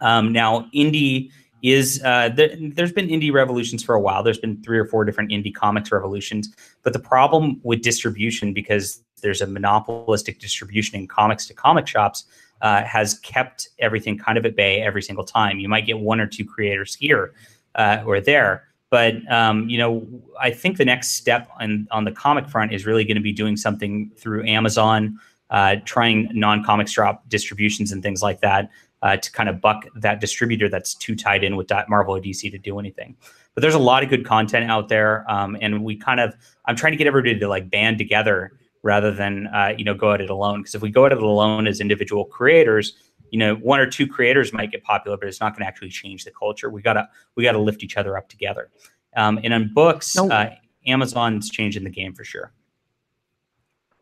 [0.00, 1.30] Um, now, indie
[1.64, 4.22] is uh, there's been indie revolutions for a while.
[4.22, 9.02] There's been three or four different indie comics revolutions, but the problem with distribution, because
[9.22, 12.26] there's a monopolistic distribution in comics to comic shops,
[12.60, 15.58] uh, has kept everything kind of at bay every single time.
[15.58, 17.32] You might get one or two creators here
[17.76, 20.06] uh, or there, But um, you know,
[20.40, 23.32] I think the next step on on the comic front is really going to be
[23.32, 25.18] doing something through Amazon,
[25.50, 28.70] uh, trying non-comic drop distributions and things like that
[29.04, 32.50] uh, to kind of buck that distributor that's too tied in with Marvel or DC
[32.50, 33.14] to do anything.
[33.54, 36.34] But there's a lot of good content out there, um, and we kind of
[36.64, 40.12] I'm trying to get everybody to like band together rather than uh, you know go
[40.12, 40.62] at it alone.
[40.62, 42.94] Because if we go at it alone as individual creators,
[43.30, 45.88] you know one or two creators might get popular but it's not going to actually
[45.88, 48.70] change the culture we gotta we gotta lift each other up together
[49.16, 50.30] um, and on books no.
[50.30, 50.54] uh,
[50.86, 52.52] amazon's changing the game for sure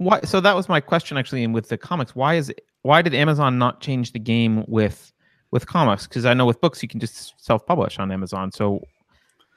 [0.04, 3.02] why so that was my question actually and with the comics why is it, why
[3.02, 5.12] did amazon not change the game with
[5.50, 6.06] with comics?
[6.06, 8.50] Because i know with books you can just self-publish on amazon.
[8.52, 8.82] So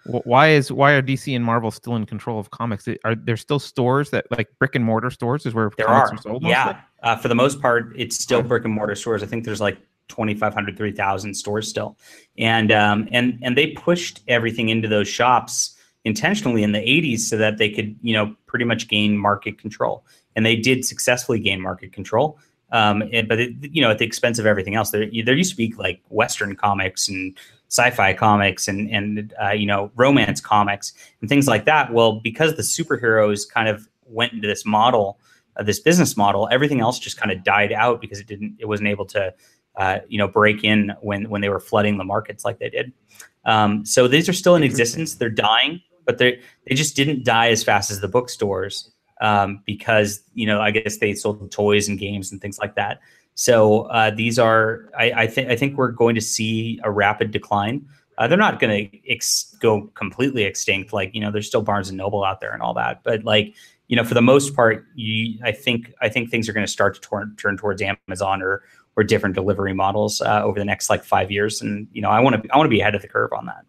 [0.05, 2.87] why is why are DC and Marvel still in control of comics?
[3.03, 6.13] Are there still stores that like brick and mortar stores is where there are?
[6.13, 9.23] are sold yeah, uh, for the most part, it's still brick and mortar stores.
[9.23, 9.79] I think there's like
[10.09, 11.97] 2,500, 3,000 stores still,
[12.37, 17.37] and um, and and they pushed everything into those shops intentionally in the 80s so
[17.37, 20.05] that they could you know pretty much gain market control,
[20.35, 22.37] and they did successfully gain market control.
[22.71, 24.91] Um, and, but it, you know at the expense of everything else.
[24.91, 27.37] There there used to be like Western comics and
[27.69, 31.93] sci-fi comics and and uh, you know romance comics and things like that.
[31.93, 35.19] Well, because the superheroes kind of went into this model,
[35.57, 38.65] uh, this business model, everything else just kind of died out because it didn't, it
[38.65, 39.33] wasn't able to,
[39.77, 42.93] uh, you know, break in when when they were flooding the markets like they did.
[43.45, 45.15] Um, so these are still in existence.
[45.15, 50.21] They're dying, but they they just didn't die as fast as the bookstores um, because
[50.33, 52.99] you know I guess they sold toys and games and things like that.
[53.35, 57.31] So uh, these are, I, I think, I think we're going to see a rapid
[57.31, 57.85] decline.
[58.17, 60.93] Uh, they're not going to ex- go completely extinct.
[60.93, 63.53] Like you know, there's still Barnes and Noble out there and all that, but like
[63.87, 66.71] you know, for the most part, you, I think, I think things are going to
[66.71, 68.63] start to turn, turn towards Amazon or
[68.97, 71.61] or different delivery models uh, over the next like five years.
[71.61, 73.45] And you know, I want to, I want to be ahead of the curve on
[73.47, 73.65] that.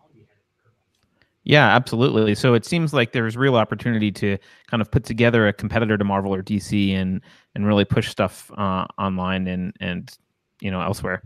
[1.47, 2.35] Yeah, absolutely.
[2.35, 4.37] So it seems like there's real opportunity to
[4.67, 7.21] kind of put together a competitor to Marvel or DC and
[7.55, 10.13] and really push stuff uh, online and and
[10.61, 11.23] you know elsewhere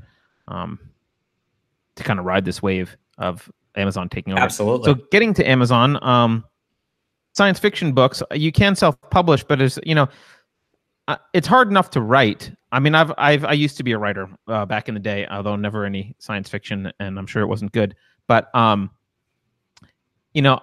[0.46, 0.78] um,
[1.96, 4.42] to kind of ride this wave of Amazon taking over.
[4.42, 4.92] Absolutely.
[4.92, 6.44] So getting to Amazon, um,
[7.32, 10.06] science fiction books you can self-publish, but as you know,
[11.08, 12.52] uh, it's hard enough to write.
[12.72, 15.26] I mean, I've I've I used to be a writer uh, back in the day,
[15.28, 17.96] although never any science fiction, and I'm sure it wasn't good.
[18.26, 18.90] But um,
[20.34, 20.60] you know,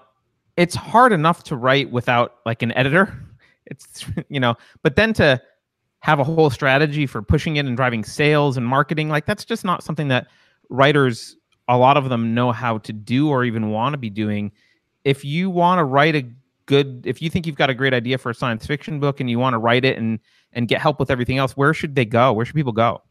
[0.55, 3.13] it's hard enough to write without like an editor.
[3.69, 5.41] It's you know, but then to
[5.99, 9.65] have a whole strategy for pushing it and driving sales and marketing, like that's just
[9.65, 10.27] not something that
[10.69, 11.35] writers
[11.67, 14.53] a lot of them know how to do or even want to be doing.
[15.03, 16.25] If you want to write a
[16.65, 19.29] good if you think you've got a great idea for a science fiction book and
[19.29, 20.19] you want to write it and
[20.53, 22.31] and get help with everything else, where should they go?
[22.31, 23.01] Where should people go?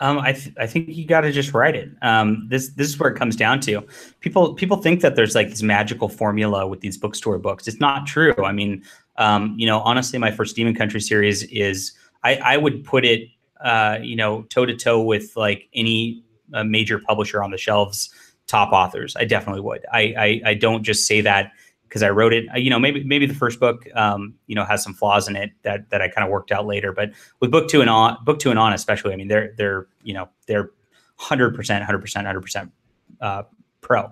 [0.00, 1.90] Um, I, th- I think you got to just write it.
[2.02, 3.82] Um, this this is where it comes down to.
[4.20, 7.66] People people think that there's like this magical formula with these bookstore books.
[7.66, 8.34] It's not true.
[8.44, 8.84] I mean,
[9.16, 13.04] um, you know, honestly, my For Steam and Country series is I, I would put
[13.04, 13.28] it,
[13.62, 16.22] uh, you know, toe to toe with like any
[16.52, 18.10] uh, major publisher on the shelves,
[18.46, 19.16] top authors.
[19.16, 19.86] I definitely would.
[19.92, 21.52] I I, I don't just say that
[21.88, 22.44] because I wrote it.
[22.56, 25.50] You know, maybe maybe the first book, um, you know, has some flaws in it
[25.62, 26.92] that that I kind of worked out later.
[26.92, 29.86] But with book two and on, book two and on, especially, I mean, they're they're
[30.02, 30.70] you know they're
[31.16, 32.72] hundred percent, hundred percent, hundred percent
[33.20, 33.44] uh,
[33.80, 34.10] pro.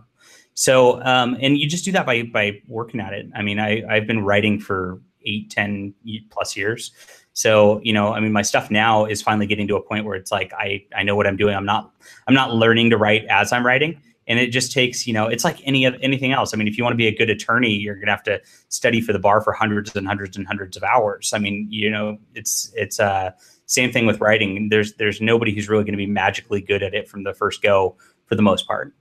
[0.55, 3.27] So, um, and you just do that by by working at it.
[3.35, 5.95] I mean, I I've been writing for eight, ten
[6.31, 6.93] plus years.
[7.33, 10.15] So, you know, I mean, my stuff now is finally getting to a point where
[10.15, 11.57] it's like I I know what I'm doing.
[11.57, 11.93] I'm not
[12.29, 15.45] I'm not learning to write as I'm writing and it just takes you know it's
[15.45, 16.55] like any of anything else.
[16.55, 18.41] I mean if you want to be a good attorney you're going to have to
[18.69, 21.33] study for the bar for hundreds and hundreds and hundreds of hours.
[21.35, 23.31] I mean you know it's it's uh
[23.67, 24.69] same thing with writing.
[24.69, 27.63] There's there's nobody who's really going to be magically good at it from the first
[27.63, 27.97] go
[28.27, 28.93] for the most part.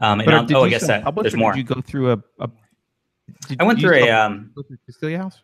[0.00, 1.52] Um and oh i guess that there's more.
[1.52, 2.50] Did you go through a, a
[3.60, 4.52] i went through a um
[5.16, 5.42] House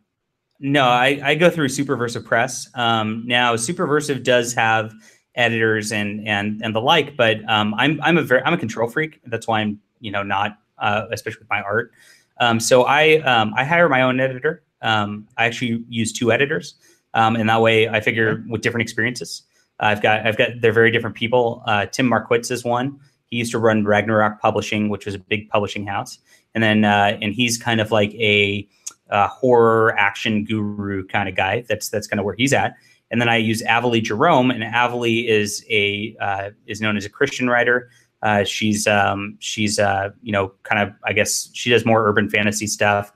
[0.61, 2.68] no I, I go through superversive press.
[2.74, 4.94] Um now superversive does have
[5.35, 7.16] editors and and and the like.
[7.16, 9.20] But um, I'm I'm a very I'm a control freak.
[9.26, 11.93] That's why I'm you know not uh, especially with my art.
[12.41, 14.62] Um, so I um, I hire my own editor.
[14.82, 16.74] Um, I actually use two editors,
[17.14, 19.43] um, and that way I figure with different experiences.
[19.80, 21.62] I've got I've got they're very different people.
[21.66, 22.99] Uh, Tim Marquitz is one.
[23.26, 26.18] He used to run Ragnarok Publishing, which was a big publishing house,
[26.55, 28.68] and then uh, and he's kind of like a,
[29.09, 31.64] a horror action guru kind of guy.
[31.68, 32.74] That's that's kind of where he's at.
[33.15, 37.09] And then I use Avalee Jerome, and Avalee is a uh, is known as a
[37.09, 37.89] Christian writer.
[38.23, 42.29] Uh, she's um, she's uh, you know kind of I guess she does more urban
[42.29, 43.12] fantasy stuff.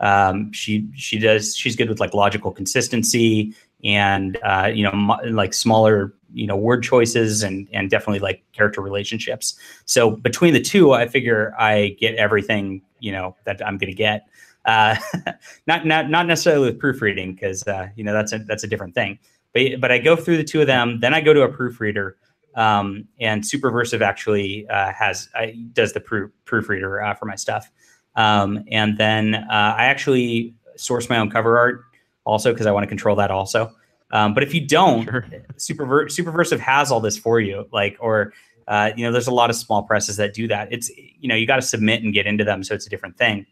[0.00, 5.20] Um, she she does she's good with like logical consistency and uh, you know mo-
[5.26, 9.54] like smaller you know word choices and and definitely like character relationships.
[9.84, 13.98] So between the two, I figure I get everything you know that I'm going to
[13.98, 14.26] get.
[14.64, 14.96] Uh,
[15.66, 18.94] not not not necessarily with proofreading because uh, you know that's a that's a different
[18.94, 19.18] thing.
[19.52, 22.16] But but I go through the two of them, then I go to a proofreader.
[22.54, 27.70] Um, and Superversive actually uh, has I, does the proof, proofreader uh, for my stuff.
[28.16, 31.84] Um, and then uh, I actually source my own cover art
[32.24, 33.72] also because I want to control that also.
[34.10, 35.26] Um, but if you don't, sure.
[35.56, 37.66] Superver- Superversive has all this for you.
[37.72, 38.34] Like, or
[38.68, 40.68] uh, you know, there's a lot of small presses that do that.
[40.70, 43.16] It's you know, you got to submit and get into them, so it's a different
[43.16, 43.46] thing.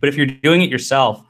[0.00, 1.22] But if you're doing it yourself,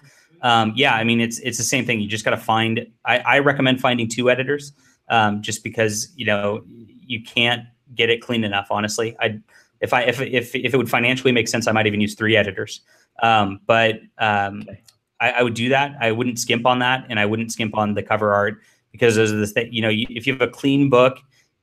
[0.43, 2.01] um, yeah, I mean, it's it's the same thing.
[2.01, 2.87] You just got to find.
[3.05, 4.73] I, I, recommend finding two editors,
[5.09, 6.63] um, just because you know
[7.07, 7.65] you can't
[7.95, 8.69] get it clean enough.
[8.71, 9.41] Honestly, I
[9.81, 12.37] if I if if if it would financially make sense, I might even use three
[12.37, 12.81] editors.
[13.23, 14.65] Um, but um.
[15.21, 15.97] I, I, would do that.
[16.01, 18.61] I wouldn't skimp on that, and I wouldn't skimp on the cover art
[18.93, 21.19] because those are the th- you know if you have a clean book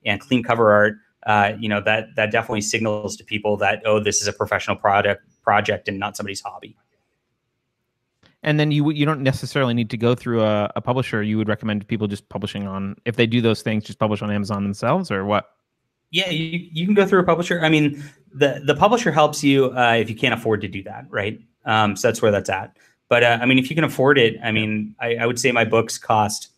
[0.05, 3.99] and clean cover art, uh, you know that that definitely signals to people that oh
[3.99, 6.76] this is a professional product project and not somebody's hobby.
[8.45, 11.23] And then you you don't necessarily need to go through a, a publisher.
[11.23, 14.29] You would recommend people just publishing on if they do those things, just publish on
[14.29, 15.49] Amazon themselves, or what?
[16.11, 17.59] Yeah, you, you can go through a publisher.
[17.61, 21.05] I mean, the the publisher helps you uh, if you can't afford to do that,
[21.09, 21.39] right?
[21.65, 22.77] Um, so that's where that's at.
[23.09, 25.51] But uh, I mean, if you can afford it, I mean, I, I would say
[25.51, 26.49] my books cost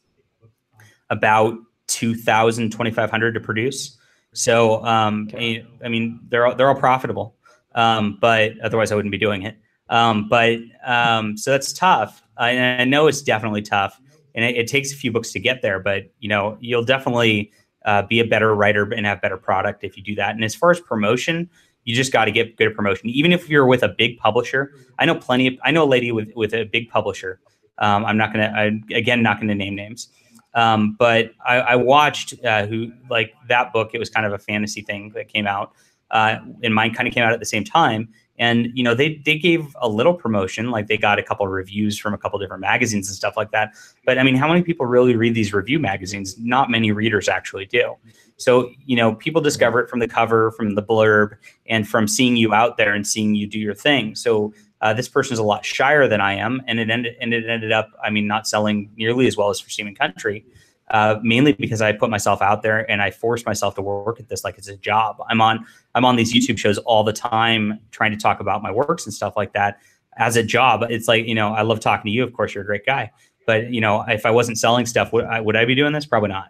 [1.09, 1.57] about
[1.87, 3.97] 2000 2500 to produce.
[4.33, 5.65] So, um, okay.
[5.83, 7.35] I mean, they're all, they're all profitable.
[7.75, 9.57] Um, but otherwise I wouldn't be doing it.
[9.89, 12.23] Um, but, um, so that's tough.
[12.37, 13.99] I, I, know it's definitely tough
[14.35, 17.51] and it, it, takes a few books to get there, but you know, you'll definitely,
[17.85, 20.35] uh, be a better writer and have better product if you do that.
[20.35, 21.49] And as far as promotion,
[21.85, 23.09] you just got to get good promotion.
[23.09, 26.11] Even if you're with a big publisher, I know plenty of, I know a lady
[26.11, 27.39] with, with a big publisher.
[27.77, 30.09] Um, I'm not to, I, again, not to name names.
[30.53, 33.91] Um, but I, I watched uh, who like that book.
[33.93, 35.71] It was kind of a fantasy thing that came out,
[36.09, 38.09] uh, and mine kind of came out at the same time.
[38.39, 41.51] And you know they they gave a little promotion, like they got a couple of
[41.51, 43.73] reviews from a couple different magazines and stuff like that.
[44.05, 46.37] But I mean, how many people really read these review magazines?
[46.37, 47.95] Not many readers actually do.
[48.37, 51.35] So, you know, people discover it from the cover, from the blurb,
[51.65, 54.15] and from seeing you out there and seeing you do your thing.
[54.15, 57.33] So, uh, this person is a lot shyer than I am, and it ended and
[57.33, 60.45] it ended up, I mean, not selling nearly as well as for Steam and Country,
[60.89, 64.29] uh, mainly because I put myself out there and I forced myself to work at
[64.29, 65.17] this like it's a job.
[65.29, 65.65] I'm on
[65.95, 69.13] I'm on these YouTube shows all the time, trying to talk about my works and
[69.13, 69.79] stuff like that
[70.17, 70.83] as a job.
[70.89, 72.23] It's like you know, I love talking to you.
[72.23, 73.11] Of course, you're a great guy,
[73.45, 76.05] but you know, if I wasn't selling stuff, would I, would I be doing this?
[76.05, 76.49] Probably not.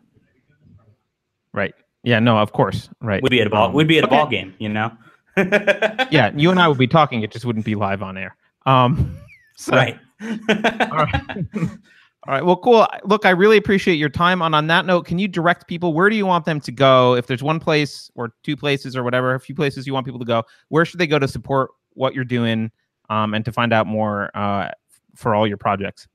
[1.53, 1.73] Right.
[2.03, 2.19] Yeah.
[2.19, 2.37] No.
[2.37, 2.89] Of course.
[3.01, 3.21] Right.
[3.23, 3.67] We'd be at a ball.
[3.67, 4.53] Um, we'd be at a ball game.
[4.59, 4.91] You know.
[5.37, 6.31] yeah.
[6.35, 7.23] You and I would be talking.
[7.23, 8.35] It just wouldn't be live on air.
[8.65, 9.17] Um.
[9.59, 9.97] So, right.
[10.21, 11.45] all right.
[12.25, 12.43] All right.
[12.43, 12.85] Well, cool.
[13.05, 14.41] Look, I really appreciate your time.
[14.41, 15.93] On on that note, can you direct people?
[15.93, 17.15] Where do you want them to go?
[17.15, 20.19] If there's one place or two places or whatever, a few places you want people
[20.19, 22.71] to go, where should they go to support what you're doing
[23.09, 24.71] um, and to find out more uh,
[25.15, 26.07] for all your projects?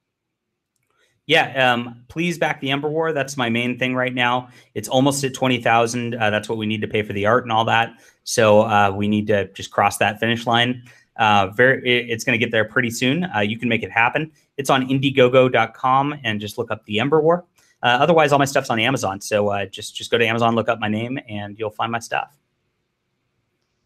[1.26, 3.12] Yeah, um, please back the Ember War.
[3.12, 4.48] That's my main thing right now.
[4.74, 6.16] It's almost at twenty thousand.
[6.16, 7.94] Uh, that's what we need to pay for the art and all that.
[8.24, 10.82] So uh, we need to just cross that finish line.
[11.16, 13.24] Uh, very, it's going to get there pretty soon.
[13.24, 14.30] Uh, you can make it happen.
[14.56, 17.44] It's on Indiegogo.com and just look up the Ember War.
[17.82, 19.20] Uh, otherwise, all my stuff's on Amazon.
[19.20, 21.98] So uh, just just go to Amazon, look up my name, and you'll find my
[21.98, 22.36] stuff.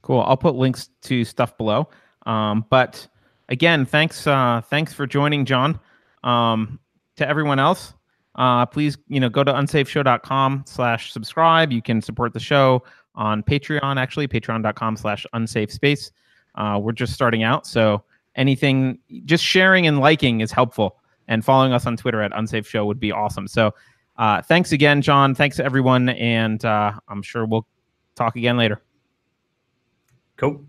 [0.03, 0.21] Cool.
[0.21, 1.89] I'll put links to stuff below.
[2.27, 3.07] Um, but
[3.49, 5.81] again, thanks thanks for joining, Jon.
[6.23, 6.79] Um,
[7.17, 7.95] to everyone else,
[8.37, 11.73] uh, please, you know, go to unsafeshow.com slash subscribe.
[11.73, 16.11] You can support the show on Patreon, actually, patreon.com slash unsafe space.
[16.57, 17.67] Uh, we're just starting out.
[17.67, 18.03] So
[18.35, 20.97] anything, just sharing and liking is helpful.
[21.29, 23.49] And following us on Twitter at unsafe show would be awesome.
[23.49, 23.75] So
[24.17, 25.35] uh, thanks again, Jon.
[25.35, 26.09] Thanks everyone.
[26.11, 27.67] And uh, I'm sure we'll
[28.15, 28.81] talk again later.
[30.37, 30.65] Cool.